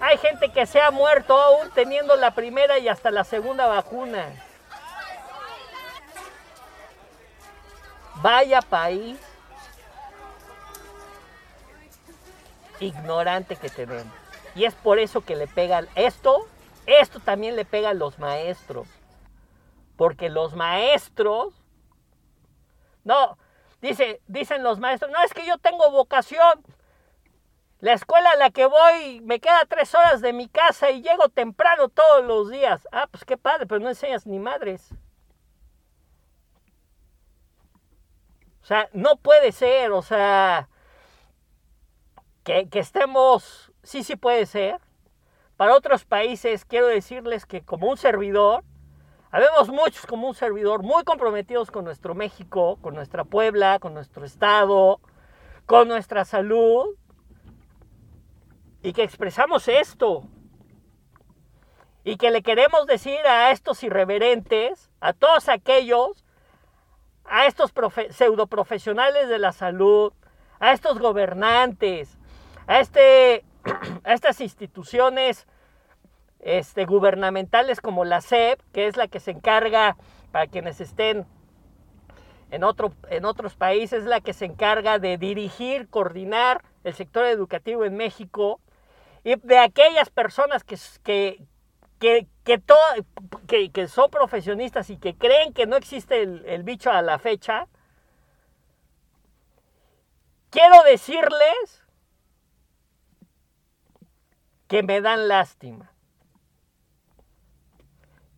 Hay 0.00 0.16
gente 0.18 0.50
que 0.50 0.66
se 0.66 0.80
ha 0.80 0.90
muerto 0.90 1.38
aún 1.38 1.70
teniendo 1.74 2.16
la 2.16 2.30
primera 2.32 2.78
y 2.78 2.88
hasta 2.88 3.10
la 3.10 3.24
segunda 3.24 3.66
vacuna. 3.66 4.28
Vaya 8.22 8.60
país 8.60 9.18
ignorante 12.80 13.56
que 13.56 13.68
tenemos. 13.68 14.12
Y 14.54 14.64
es 14.64 14.74
por 14.74 14.98
eso 14.98 15.22
que 15.22 15.36
le 15.36 15.46
pegan 15.46 15.88
esto, 15.94 16.46
esto 16.86 17.20
también 17.20 17.56
le 17.56 17.64
pega 17.64 17.90
a 17.90 17.94
los 17.94 18.18
maestros. 18.18 18.88
Porque 19.96 20.28
los 20.28 20.54
maestros, 20.54 21.54
no, 23.04 23.38
dice, 23.80 24.20
dicen 24.26 24.62
los 24.62 24.80
maestros, 24.80 25.10
no 25.10 25.22
es 25.22 25.32
que 25.32 25.46
yo 25.46 25.58
tengo 25.58 25.90
vocación. 25.90 26.64
La 27.80 27.94
escuela 27.94 28.30
a 28.30 28.36
la 28.36 28.50
que 28.50 28.66
voy 28.66 29.20
me 29.22 29.40
queda 29.40 29.64
tres 29.66 29.94
horas 29.94 30.20
de 30.20 30.34
mi 30.34 30.48
casa 30.48 30.90
y 30.90 31.00
llego 31.00 31.28
temprano 31.30 31.88
todos 31.88 32.24
los 32.24 32.50
días. 32.50 32.86
Ah, 32.92 33.06
pues 33.10 33.24
qué 33.24 33.38
padre, 33.38 33.66
pero 33.66 33.80
no 33.80 33.88
enseñas 33.88 34.26
ni 34.26 34.38
madres. 34.38 34.90
O 38.62 38.64
sea, 38.64 38.88
no 38.92 39.16
puede 39.16 39.52
ser, 39.52 39.92
o 39.92 40.02
sea, 40.02 40.68
que, 42.44 42.68
estemos, 42.72 43.72
sí, 43.82 44.04
sí 44.04 44.16
puede 44.16 44.46
ser. 44.46 44.80
Para 45.56 45.74
otros 45.74 46.04
países 46.04 46.64
quiero 46.64 46.86
decirles 46.86 47.46
que 47.46 47.62
como 47.62 47.88
un 47.88 47.96
servidor, 47.96 48.64
habemos 49.30 49.68
muchos 49.68 50.06
como 50.06 50.28
un 50.28 50.34
servidor 50.34 50.82
muy 50.82 51.04
comprometidos 51.04 51.70
con 51.70 51.84
nuestro 51.84 52.14
México, 52.14 52.78
con 52.80 52.94
nuestra 52.94 53.24
Puebla, 53.24 53.78
con 53.78 53.94
nuestro 53.94 54.24
Estado, 54.24 55.00
con 55.66 55.88
nuestra 55.88 56.24
salud, 56.24 56.96
y 58.82 58.92
que 58.92 59.02
expresamos 59.02 59.68
esto, 59.68 60.24
y 62.02 62.16
que 62.16 62.30
le 62.30 62.42
queremos 62.42 62.86
decir 62.86 63.20
a 63.26 63.50
estos 63.50 63.82
irreverentes, 63.82 64.90
a 65.00 65.12
todos 65.12 65.48
aquellos, 65.48 66.24
a 67.30 67.46
estos 67.46 67.72
pseudo 68.10 68.48
profesionales 68.48 69.28
de 69.28 69.38
la 69.38 69.52
salud, 69.52 70.12
a 70.58 70.72
estos 70.72 70.98
gobernantes, 70.98 72.18
a, 72.66 72.80
este, 72.80 73.44
a 74.04 74.12
estas 74.12 74.40
instituciones 74.40 75.46
este, 76.40 76.84
gubernamentales 76.86 77.80
como 77.80 78.04
la 78.04 78.20
SEP, 78.20 78.60
que 78.72 78.88
es 78.88 78.96
la 78.96 79.06
que 79.06 79.20
se 79.20 79.30
encarga, 79.30 79.96
para 80.32 80.48
quienes 80.48 80.80
estén 80.80 81.24
en, 82.50 82.64
otro, 82.64 82.92
en 83.08 83.24
otros 83.24 83.54
países, 83.54 84.04
la 84.04 84.20
que 84.20 84.32
se 84.32 84.46
encarga 84.46 84.98
de 84.98 85.16
dirigir, 85.16 85.88
coordinar 85.88 86.62
el 86.82 86.94
sector 86.94 87.26
educativo 87.26 87.84
en 87.84 87.96
México, 87.96 88.60
y 89.22 89.36
de 89.36 89.58
aquellas 89.58 90.10
personas 90.10 90.64
que, 90.64 91.44
que, 92.00 92.26
que, 92.44 93.70
que, 93.70 93.88
son 93.88 94.10
profesionistas 94.10 94.88
y 94.90 94.96
que 94.96 95.16
creen 95.16 95.52
que 95.52 95.66
no 95.66 95.76
existe 95.76 96.22
el, 96.22 96.44
el 96.46 96.62
bicho 96.62 96.90
a 96.90 97.02
la 97.02 97.18
fecha, 97.18 97.68
quiero 100.48 100.82
decirles 100.82 101.84
que 104.66 104.82
me 104.82 105.02
dan 105.02 105.28
lástima. 105.28 105.92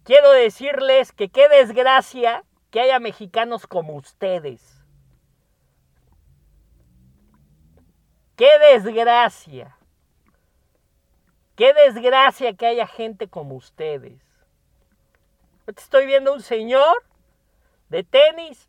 Quiero 0.02 0.32
decirles 0.32 1.12
que 1.12 1.28
qué 1.28 1.48
desgracia 1.48 2.44
que 2.72 2.80
haya 2.80 2.98
mexicanos 2.98 3.68
como 3.68 3.94
ustedes. 3.94 4.82
Qué 8.34 8.48
desgracia. 8.72 9.76
Qué 11.62 11.72
desgracia 11.74 12.54
que 12.54 12.66
haya 12.66 12.88
gente 12.88 13.28
como 13.28 13.54
ustedes. 13.54 14.20
Estoy 15.68 16.06
viendo 16.06 16.32
un 16.32 16.42
señor 16.42 17.04
de 17.88 18.02
tenis, 18.02 18.68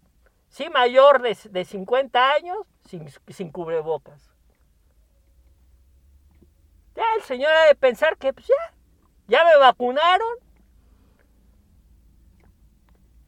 sí 0.50 0.70
mayor 0.70 1.24
de, 1.24 1.36
de 1.50 1.66
50 1.66 2.32
años, 2.34 2.58
sin, 2.86 3.10
sin 3.30 3.52
cubrebocas. 3.52 4.30
Ya 6.94 7.04
el 7.16 7.24
señor 7.24 7.52
ha 7.52 7.66
de 7.66 7.74
pensar 7.74 8.16
que 8.16 8.32
pues 8.32 8.46
ya, 8.46 8.76
ya 9.28 9.44
me 9.44 9.58
vacunaron. 9.58 10.38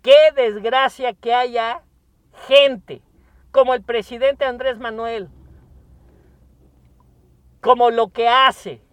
Qué 0.04 0.32
desgracia 0.36 1.16
que 1.16 1.34
haya 1.34 1.82
gente 2.48 3.02
como 3.50 3.74
el 3.74 3.82
presidente 3.82 4.46
Andrés 4.46 4.78
Manuel, 4.78 5.28
como 7.62 7.90
lo 7.90 8.10
que 8.10 8.30
hace, 8.30 8.85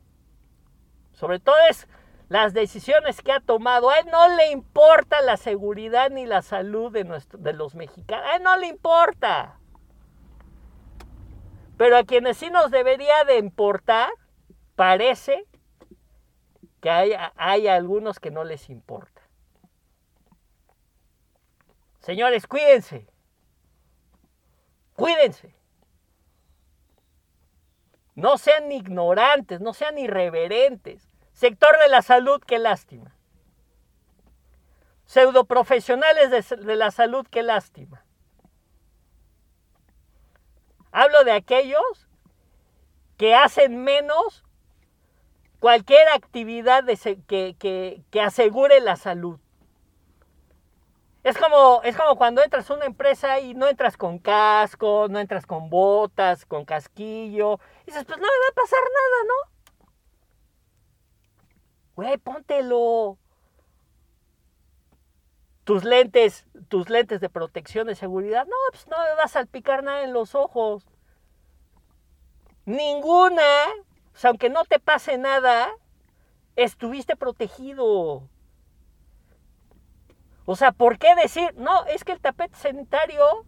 sobre 1.22 1.38
todo 1.38 1.54
es 1.70 1.86
las 2.28 2.52
decisiones 2.52 3.22
que 3.22 3.30
ha 3.30 3.38
tomado. 3.38 3.90
A 3.90 4.00
él 4.00 4.06
no 4.10 4.28
le 4.34 4.50
importa 4.50 5.20
la 5.20 5.36
seguridad 5.36 6.10
ni 6.10 6.26
la 6.26 6.42
salud 6.42 6.90
de, 6.90 7.04
de 7.04 7.52
los 7.52 7.76
mexicanos. 7.76 8.26
A 8.28 8.36
él 8.38 8.42
no 8.42 8.56
le 8.56 8.66
importa. 8.66 9.60
Pero 11.76 11.96
a 11.96 12.02
quienes 12.02 12.38
sí 12.38 12.50
nos 12.50 12.72
debería 12.72 13.22
de 13.22 13.38
importar 13.38 14.10
parece 14.74 15.46
que 16.80 16.90
hay, 16.90 17.68
algunos 17.68 18.18
que 18.18 18.32
no 18.32 18.42
les 18.42 18.68
importa. 18.68 19.22
Señores, 22.00 22.48
cuídense. 22.48 23.06
Cuídense. 24.96 25.54
No 28.16 28.38
sean 28.38 28.72
ignorantes, 28.72 29.60
no 29.60 29.72
sean 29.72 29.98
irreverentes. 29.98 31.11
Sector 31.42 31.76
de 31.80 31.88
la 31.88 32.02
salud, 32.02 32.40
qué 32.46 32.60
lástima. 32.60 33.16
Pseudoprofesionales 35.06 36.30
de, 36.30 36.56
de 36.56 36.76
la 36.76 36.92
salud, 36.92 37.26
qué 37.28 37.42
lástima. 37.42 38.04
Hablo 40.92 41.24
de 41.24 41.32
aquellos 41.32 42.06
que 43.16 43.34
hacen 43.34 43.82
menos 43.82 44.44
cualquier 45.58 46.08
actividad 46.10 46.84
que, 47.26 48.04
asegure 48.24 48.80
la 48.80 48.94
salud. 48.94 49.40
Es 51.24 51.36
como, 51.36 51.82
es 51.82 51.96
como 51.96 52.14
cuando 52.14 52.40
entras 52.40 52.70
a 52.70 52.74
una 52.74 52.84
empresa 52.84 53.40
y 53.40 53.54
no 53.54 53.66
entras 53.66 53.96
con 53.96 54.20
casco, 54.20 55.08
no 55.10 55.18
entras 55.18 55.44
con 55.44 55.70
botas, 55.70 56.46
con 56.46 56.64
casquillo. 56.64 57.58
Y 57.82 57.86
dices, 57.86 58.04
pues 58.04 58.20
no 58.20 58.28
me 58.28 58.28
va 58.28 58.48
a 58.48 58.54
pasar 58.54 58.78
nada, 58.80 59.24
¿no? 59.26 59.51
Güey, 61.94 62.16
póntelo. 62.18 63.18
Tus 65.64 65.84
lentes, 65.84 66.46
tus 66.68 66.88
lentes 66.88 67.20
de 67.20 67.28
protección 67.28 67.86
de 67.86 67.94
seguridad. 67.94 68.46
No, 68.46 68.56
pues 68.70 68.86
no 68.88 68.98
me 68.98 69.14
va 69.14 69.24
a 69.24 69.28
salpicar 69.28 69.84
nada 69.84 70.02
en 70.02 70.12
los 70.12 70.34
ojos. 70.34 70.86
Ninguna, 72.64 73.42
o 74.14 74.16
sea, 74.16 74.30
aunque 74.30 74.48
no 74.48 74.64
te 74.64 74.78
pase 74.78 75.18
nada, 75.18 75.70
estuviste 76.56 77.16
protegido. 77.16 78.28
O 80.44 80.56
sea, 80.56 80.72
¿por 80.72 80.98
qué 80.98 81.14
decir, 81.14 81.54
no, 81.56 81.84
es 81.86 82.04
que 82.04 82.12
el 82.12 82.20
tapete 82.20 82.56
sanitario 82.56 83.46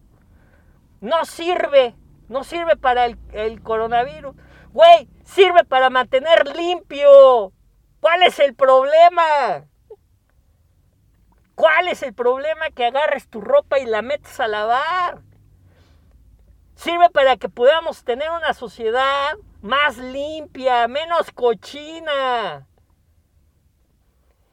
no 1.01 1.25
sirve, 1.25 1.95
no 2.29 2.43
sirve 2.43 2.77
para 2.77 3.05
el, 3.05 3.17
el 3.33 3.61
coronavirus? 3.61 4.35
Güey, 4.71 5.09
sirve 5.23 5.65
para 5.65 5.89
mantener 5.89 6.55
limpio. 6.55 7.51
¿Cuál 8.05 8.21
es 8.21 8.37
el 8.37 8.53
problema? 8.53 9.65
¿Cuál 11.55 11.87
es 11.87 12.03
el 12.03 12.13
problema 12.13 12.69
que 12.69 12.85
agarres 12.85 13.27
tu 13.27 13.41
ropa 13.41 13.79
y 13.79 13.87
la 13.87 14.03
metes 14.03 14.39
a 14.39 14.47
lavar? 14.47 15.23
Sirve 16.75 17.09
para 17.09 17.37
que 17.37 17.49
podamos 17.49 18.03
tener 18.03 18.29
una 18.29 18.53
sociedad 18.53 19.33
más 19.63 19.97
limpia, 19.97 20.87
menos 20.87 21.31
cochina. 21.31 22.67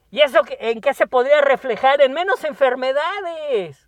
¿Y 0.09 0.21
eso 0.21 0.41
en 0.57 0.81
qué 0.81 0.95
se 0.95 1.05
podría 1.05 1.41
reflejar? 1.41 2.01
En 2.01 2.13
menos 2.13 2.43
enfermedades. 2.45 3.87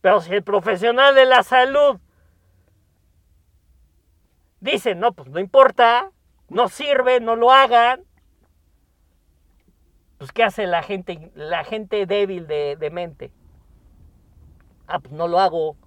Pero 0.00 0.22
si 0.22 0.32
el 0.32 0.42
profesional 0.42 1.14
de 1.14 1.26
la 1.26 1.42
salud 1.42 2.00
dice, 4.60 4.94
no, 4.94 5.12
pues 5.12 5.28
no 5.28 5.40
importa, 5.40 6.10
no 6.48 6.70
sirve, 6.70 7.20
no 7.20 7.36
lo 7.36 7.52
hagan, 7.52 8.06
pues 10.20 10.32
¿qué 10.32 10.44
hace 10.44 10.66
la 10.66 10.82
gente, 10.82 11.32
la 11.34 11.64
gente 11.64 12.04
débil 12.04 12.46
de, 12.46 12.90
mente? 12.92 13.32
Ah, 14.86 14.98
pues 14.98 15.14
no 15.14 15.26
lo 15.26 15.40
hago. 15.40 15.78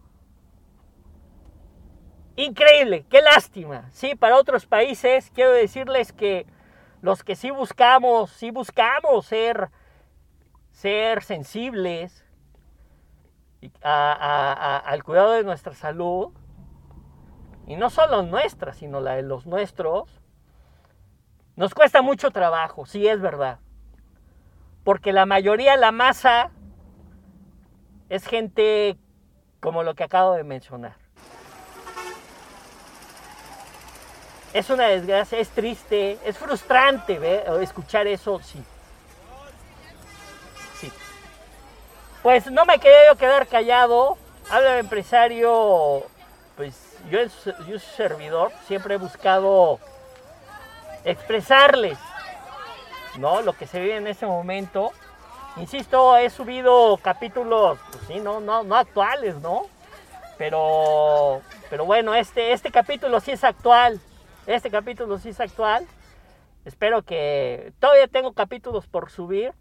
Increíble, 2.35 3.05
qué 3.11 3.21
lástima. 3.21 3.91
Sí, 3.91 4.15
para 4.15 4.37
otros 4.37 4.65
países 4.65 5.29
quiero 5.35 5.51
decirles 5.51 6.13
que 6.13 6.47
los 7.03 7.23
que 7.23 7.35
sí 7.35 7.51
buscamos, 7.51 8.31
sí 8.31 8.49
buscamos 8.49 9.27
ser, 9.27 9.69
ser 10.71 11.21
sensibles 11.21 12.25
al 13.83 15.03
cuidado 15.03 15.33
de 15.33 15.43
nuestra 15.43 15.75
salud, 15.75 16.33
y 17.67 17.75
no 17.75 17.91
solo 17.91 18.23
nuestra, 18.23 18.73
sino 18.73 18.99
la 18.99 19.13
de 19.13 19.21
los 19.21 19.45
nuestros, 19.45 20.09
nos 21.55 21.75
cuesta 21.75 22.01
mucho 22.01 22.31
trabajo, 22.31 22.87
sí 22.87 23.07
es 23.07 23.21
verdad 23.21 23.59
porque 24.83 25.13
la 25.13 25.25
mayoría, 25.25 25.77
la 25.77 25.91
masa, 25.91 26.51
es 28.09 28.25
gente 28.25 28.97
como 29.59 29.83
lo 29.83 29.95
que 29.95 30.03
acabo 30.03 30.33
de 30.33 30.43
mencionar. 30.43 30.95
Es 34.53 34.69
una 34.69 34.87
desgracia, 34.87 35.39
es 35.39 35.49
triste, 35.49 36.19
es 36.23 36.37
frustrante 36.37 37.19
escuchar 37.61 38.05
eso, 38.05 38.39
sí. 38.43 38.63
Sí. 40.79 40.91
Pues 42.21 42.51
no 42.51 42.65
me 42.65 42.77
quería 42.77 43.07
yo 43.07 43.17
quedar 43.17 43.47
callado. 43.47 44.17
Habla 44.51 44.73
de 44.73 44.79
empresario, 44.79 46.03
pues 46.55 46.97
yo, 47.09 47.19
yo 47.67 47.79
servidor, 47.79 48.51
siempre 48.67 48.95
he 48.95 48.97
buscado 48.97 49.79
expresarles 51.05 51.97
¿no? 53.17 53.41
Lo 53.41 53.53
que 53.53 53.67
se 53.67 53.79
vive 53.79 53.97
en 53.97 54.07
ese 54.07 54.25
momento. 54.25 54.91
Insisto, 55.57 56.17
he 56.17 56.29
subido 56.29 56.97
capítulos, 56.97 57.79
pues 57.91 58.03
sí, 58.07 58.19
no, 58.19 58.39
no, 58.39 58.63
no 58.63 58.75
actuales, 58.75 59.35
¿no? 59.35 59.67
Pero, 60.37 61.41
pero 61.69 61.85
bueno, 61.85 62.15
este, 62.15 62.53
este 62.53 62.71
capítulo 62.71 63.19
sí 63.19 63.31
es 63.31 63.43
actual. 63.43 63.99
Este 64.47 64.71
capítulo 64.71 65.17
sí 65.19 65.29
es 65.29 65.39
actual. 65.39 65.85
Espero 66.65 67.03
que 67.03 67.73
todavía 67.79 68.07
tengo 68.07 68.33
capítulos 68.33 68.87
por 68.87 69.11
subir. 69.11 69.53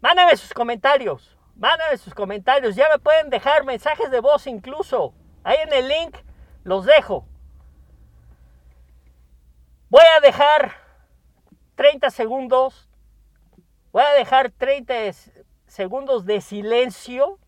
Mándame 0.00 0.36
sus 0.36 0.52
comentarios. 0.52 1.36
Mándame 1.56 1.96
sus 1.98 2.14
comentarios. 2.14 2.76
Ya 2.76 2.88
me 2.88 2.98
pueden 2.98 3.30
dejar 3.30 3.64
mensajes 3.64 4.10
de 4.10 4.20
voz 4.20 4.46
incluso. 4.46 5.12
Ahí 5.42 5.58
en 5.62 5.72
el 5.72 5.88
link 5.88 6.16
los 6.62 6.86
dejo. 6.86 7.26
Voy 9.90 10.04
a 10.16 10.20
dejar 10.20 10.83
30 11.74 12.10
segundos, 12.10 12.88
voy 13.92 14.02
a 14.02 14.12
dejar 14.12 14.50
30 14.50 14.94
segundos 15.66 16.24
de 16.24 16.40
silencio 16.40 17.38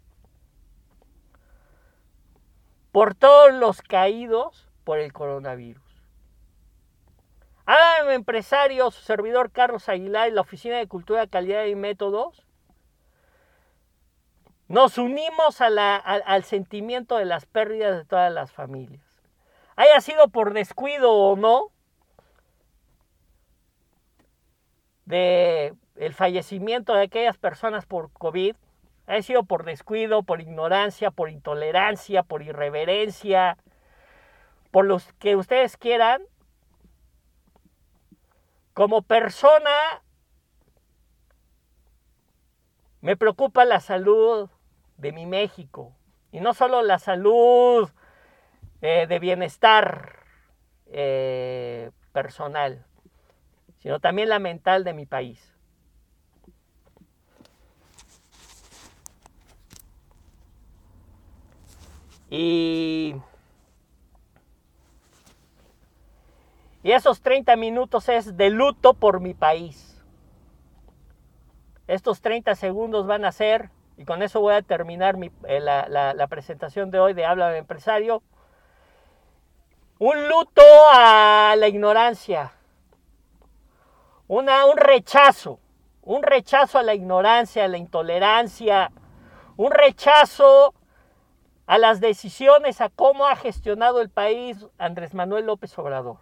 por 2.93 3.15
todos 3.15 3.53
los 3.53 3.83
caídos 3.83 4.69
por 4.85 4.99
el 4.99 5.13
coronavirus. 5.13 5.83
Hágame 7.67 8.15
empresario, 8.15 8.91
su 8.91 9.03
servidor 9.03 9.51
Carlos 9.51 9.89
Aguilar 9.89 10.29
y 10.29 10.33
la 10.33 10.41
Oficina 10.41 10.79
de 10.79 10.87
Cultura, 10.87 11.27
Calidad 11.27 11.65
y 11.65 11.75
Métodos. 11.75 12.47
Nos 14.69 14.99
unimos 14.99 15.61
al 15.61 16.45
sentimiento 16.45 17.17
de 17.17 17.25
las 17.25 17.47
pérdidas 17.47 17.97
de 17.97 18.05
todas 18.05 18.33
las 18.33 18.53
familias. 18.53 19.05
Haya 19.77 20.01
sido 20.01 20.29
por 20.29 20.55
descuido 20.55 21.13
o 21.13 21.37
no, 21.37 21.71
de 25.07 25.75
el 25.95 26.13
fallecimiento 26.13 26.95
de 26.95 27.05
aquellas 27.05 27.39
personas 27.39 27.87
por 27.87 28.13
COVID 28.13 28.55
ha 29.07 29.23
sido 29.23 29.45
por 29.45 29.65
descuido, 29.65 30.25
por 30.25 30.41
ignorancia, 30.41 31.11
por 31.11 31.31
intolerancia, 31.31 32.25
por 32.25 32.43
irreverencia, 32.43 33.57
por 34.73 34.85
los 34.85 35.13
que 35.15 35.37
ustedes 35.37 35.77
quieran. 35.77 36.23
Como 38.75 39.03
persona, 39.03 40.03
me 43.01 43.17
preocupa 43.17 43.65
la 43.65 43.81
salud 43.81 44.51
de 44.99 45.13
mi 45.13 45.25
México. 45.25 45.93
Y 46.33 46.41
no 46.41 46.53
solo 46.53 46.83
la 46.83 46.99
salud 46.99 47.89
eh, 48.83 49.07
de 49.07 49.19
bienestar 49.21 50.25
eh, 50.87 51.91
personal 52.13 52.85
sino 53.87 54.01
también 54.01 54.29
la 54.29 54.41
mental 54.41 54.83
de 54.83 54.93
mi 54.93 55.07
país. 55.07 55.55
Y, 62.29 63.15
y 66.83 66.91
esos 66.91 67.21
30 67.21 67.55
minutos 67.55 68.09
es 68.09 68.37
de 68.37 68.51
luto 68.51 68.95
por 68.95 69.21
mi 69.21 69.35
país. 69.35 70.05
Estos 71.87 72.21
30 72.23 72.57
segundos 72.57 73.07
van 73.07 73.25
a 73.25 73.31
ser, 73.31 73.71
y 73.97 74.05
con 74.05 74.25
eso 74.25 74.41
voy 74.41 74.55
a 74.55 74.63
terminar 74.63 75.17
eh, 75.47 75.61
la, 75.61 76.27
presentación 76.29 76.91
de 76.91 76.99
hoy 76.99 77.15
de 77.15 77.25
Habla 77.25 77.51
de 77.51 77.59
Empresario, 77.59 78.25
un 80.01 80.29
luto 80.29 80.63
a 80.93 81.55
la 81.57 81.69
ignorancia, 81.69 82.51
un 84.29 84.77
rechazo, 84.77 85.61
un 86.03 86.23
rechazo 86.23 86.79
a 86.79 86.83
la 86.83 86.95
ignorancia, 86.95 87.65
a 87.65 87.69
la 87.69 87.79
intolerancia, 87.79 88.91
un 89.57 89.71
rechazo 89.71 90.75
a 91.67 91.79
las 91.79 92.01
decisiones, 92.01 92.81
a 92.81 92.89
cómo 92.89 93.27
ha 93.27 93.37
gestionado 93.37 94.01
el 94.01 94.11
país 94.11 94.67
Andrés 94.79 95.15
Manuel 95.15 95.47
López 95.47 95.77
Obrador. 95.79 96.19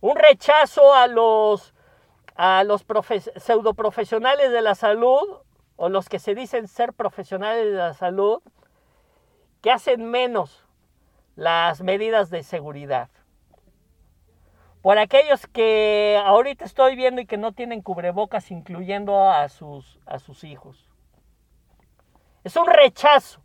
Un 0.00 0.16
rechazo 0.16 0.94
a 0.94 1.06
los, 1.06 1.74
a 2.34 2.64
los 2.64 2.84
pseudoprofesionales 3.36 4.52
de 4.52 4.62
la 4.62 4.74
salud 4.74 5.38
o 5.76 5.88
los 5.88 6.08
que 6.08 6.18
se 6.18 6.34
dicen 6.34 6.68
ser 6.68 6.92
profesionales 6.92 7.64
de 7.64 7.72
la 7.72 7.94
salud 7.94 8.40
que 9.60 9.70
hacen 9.70 10.10
menos 10.10 10.64
las 11.34 11.82
medidas 11.82 12.30
de 12.30 12.42
seguridad 12.42 13.10
por 14.82 14.98
aquellos 14.98 15.46
que 15.46 16.20
ahorita 16.24 16.64
estoy 16.64 16.96
viendo 16.96 17.20
y 17.20 17.26
que 17.26 17.36
no 17.36 17.52
tienen 17.52 17.82
cubrebocas, 17.82 18.50
incluyendo 18.50 19.28
a 19.28 19.48
sus, 19.48 19.98
a 20.06 20.18
sus 20.18 20.44
hijos. 20.44 20.88
Es 22.44 22.56
un 22.56 22.66
rechazo. 22.66 23.40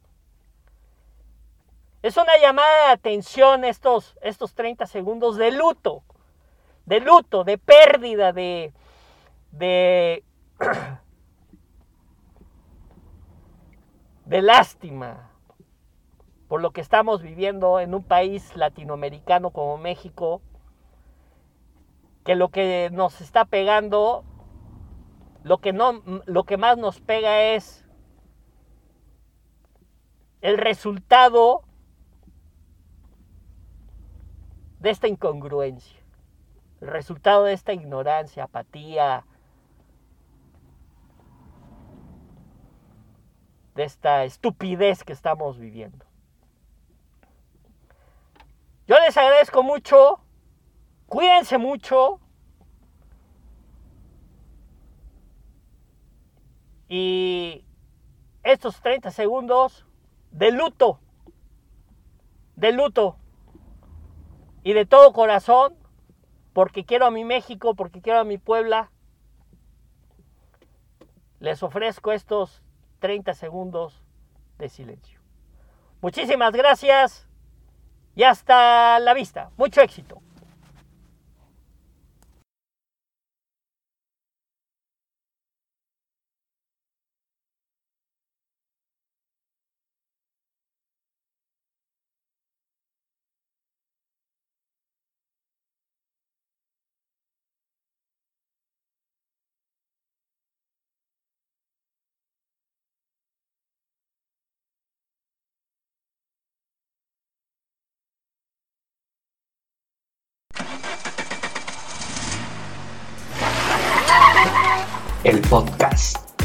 Es 2.01 2.17
una 2.17 2.37
llamada 2.37 2.87
de 2.87 2.93
atención 2.93 3.63
estos, 3.63 4.17
estos 4.21 4.53
30 4.55 4.85
segundos 4.85 5.37
de 5.37 5.51
luto, 5.51 6.03
de 6.85 6.99
luto, 6.99 7.43
de 7.43 7.57
pérdida, 7.57 8.33
de, 8.33 8.73
de, 9.51 10.23
de 14.25 14.41
lástima 14.41 15.29
por 16.53 16.61
lo 16.61 16.69
que 16.69 16.81
estamos 16.81 17.23
viviendo 17.23 17.79
en 17.79 17.95
un 17.95 18.03
país 18.03 18.55
latinoamericano 18.55 19.49
como 19.49 19.79
México, 19.79 20.39
que 22.23 22.35
lo 22.35 22.49
que 22.49 22.89
nos 22.91 23.21
está 23.21 23.45
pegando 23.45 24.23
lo 25.43 25.57
que, 25.57 25.73
no, 25.73 26.01
lo 26.25 26.45
que 26.45 26.57
más 26.57 26.77
nos 26.77 27.01
pega 27.01 27.41
es 27.53 27.85
el 30.41 30.57
resultado 30.57 31.63
de 34.79 34.89
esta 34.89 35.07
incongruencia, 35.07 35.99
el 36.81 36.87
resultado 36.87 37.43
de 37.43 37.53
esta 37.53 37.73
ignorancia, 37.73 38.45
apatía, 38.45 39.25
de 43.75 43.83
esta 43.83 44.23
estupidez 44.23 45.03
que 45.03 45.13
estamos 45.13 45.57
viviendo. 45.57 46.05
Yo 48.87 48.97
les 48.99 49.17
agradezco 49.17 49.63
mucho, 49.63 50.22
cuídense 51.13 51.59
mucho 51.59 52.19
y 56.89 57.63
estos 58.41 58.81
30 58.81 59.11
segundos 59.11 59.85
de 60.31 60.51
luto, 60.51 60.99
de 62.55 62.71
luto 62.71 63.17
y 64.63 64.73
de 64.73 64.87
todo 64.87 65.13
corazón, 65.13 65.75
porque 66.51 66.83
quiero 66.83 67.05
a 67.05 67.11
mi 67.11 67.23
México, 67.23 67.75
porque 67.75 68.01
quiero 68.01 68.17
a 68.17 68.23
mi 68.23 68.39
Puebla, 68.39 68.89
les 71.39 71.61
ofrezco 71.61 72.11
estos 72.11 72.63
30 73.01 73.35
segundos 73.35 74.01
de 74.57 74.67
silencio. 74.67 75.19
Muchísimas 76.01 76.53
gracias 76.53 77.27
y 78.15 78.23
hasta 78.23 78.97
la 78.97 79.13
vista. 79.13 79.51
Mucho 79.57 79.79
éxito. 79.81 80.23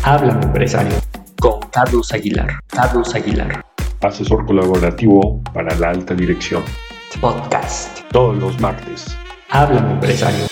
Háblame 0.09 0.43
Empresario 0.43 0.97
con 1.39 1.61
Carlos 1.71 2.11
Aguilar. 2.15 2.61
Carlos 2.69 3.15
Aguilar. 3.15 3.63
Asesor 4.01 4.47
colaborativo 4.47 5.43
para 5.53 5.77
la 5.77 5.91
alta 5.91 6.15
dirección. 6.15 6.63
Podcast. 7.21 8.01
Todos 8.11 8.39
los 8.39 8.59
martes. 8.59 9.15
Háblame 9.51 9.93
Empresario. 9.93 10.47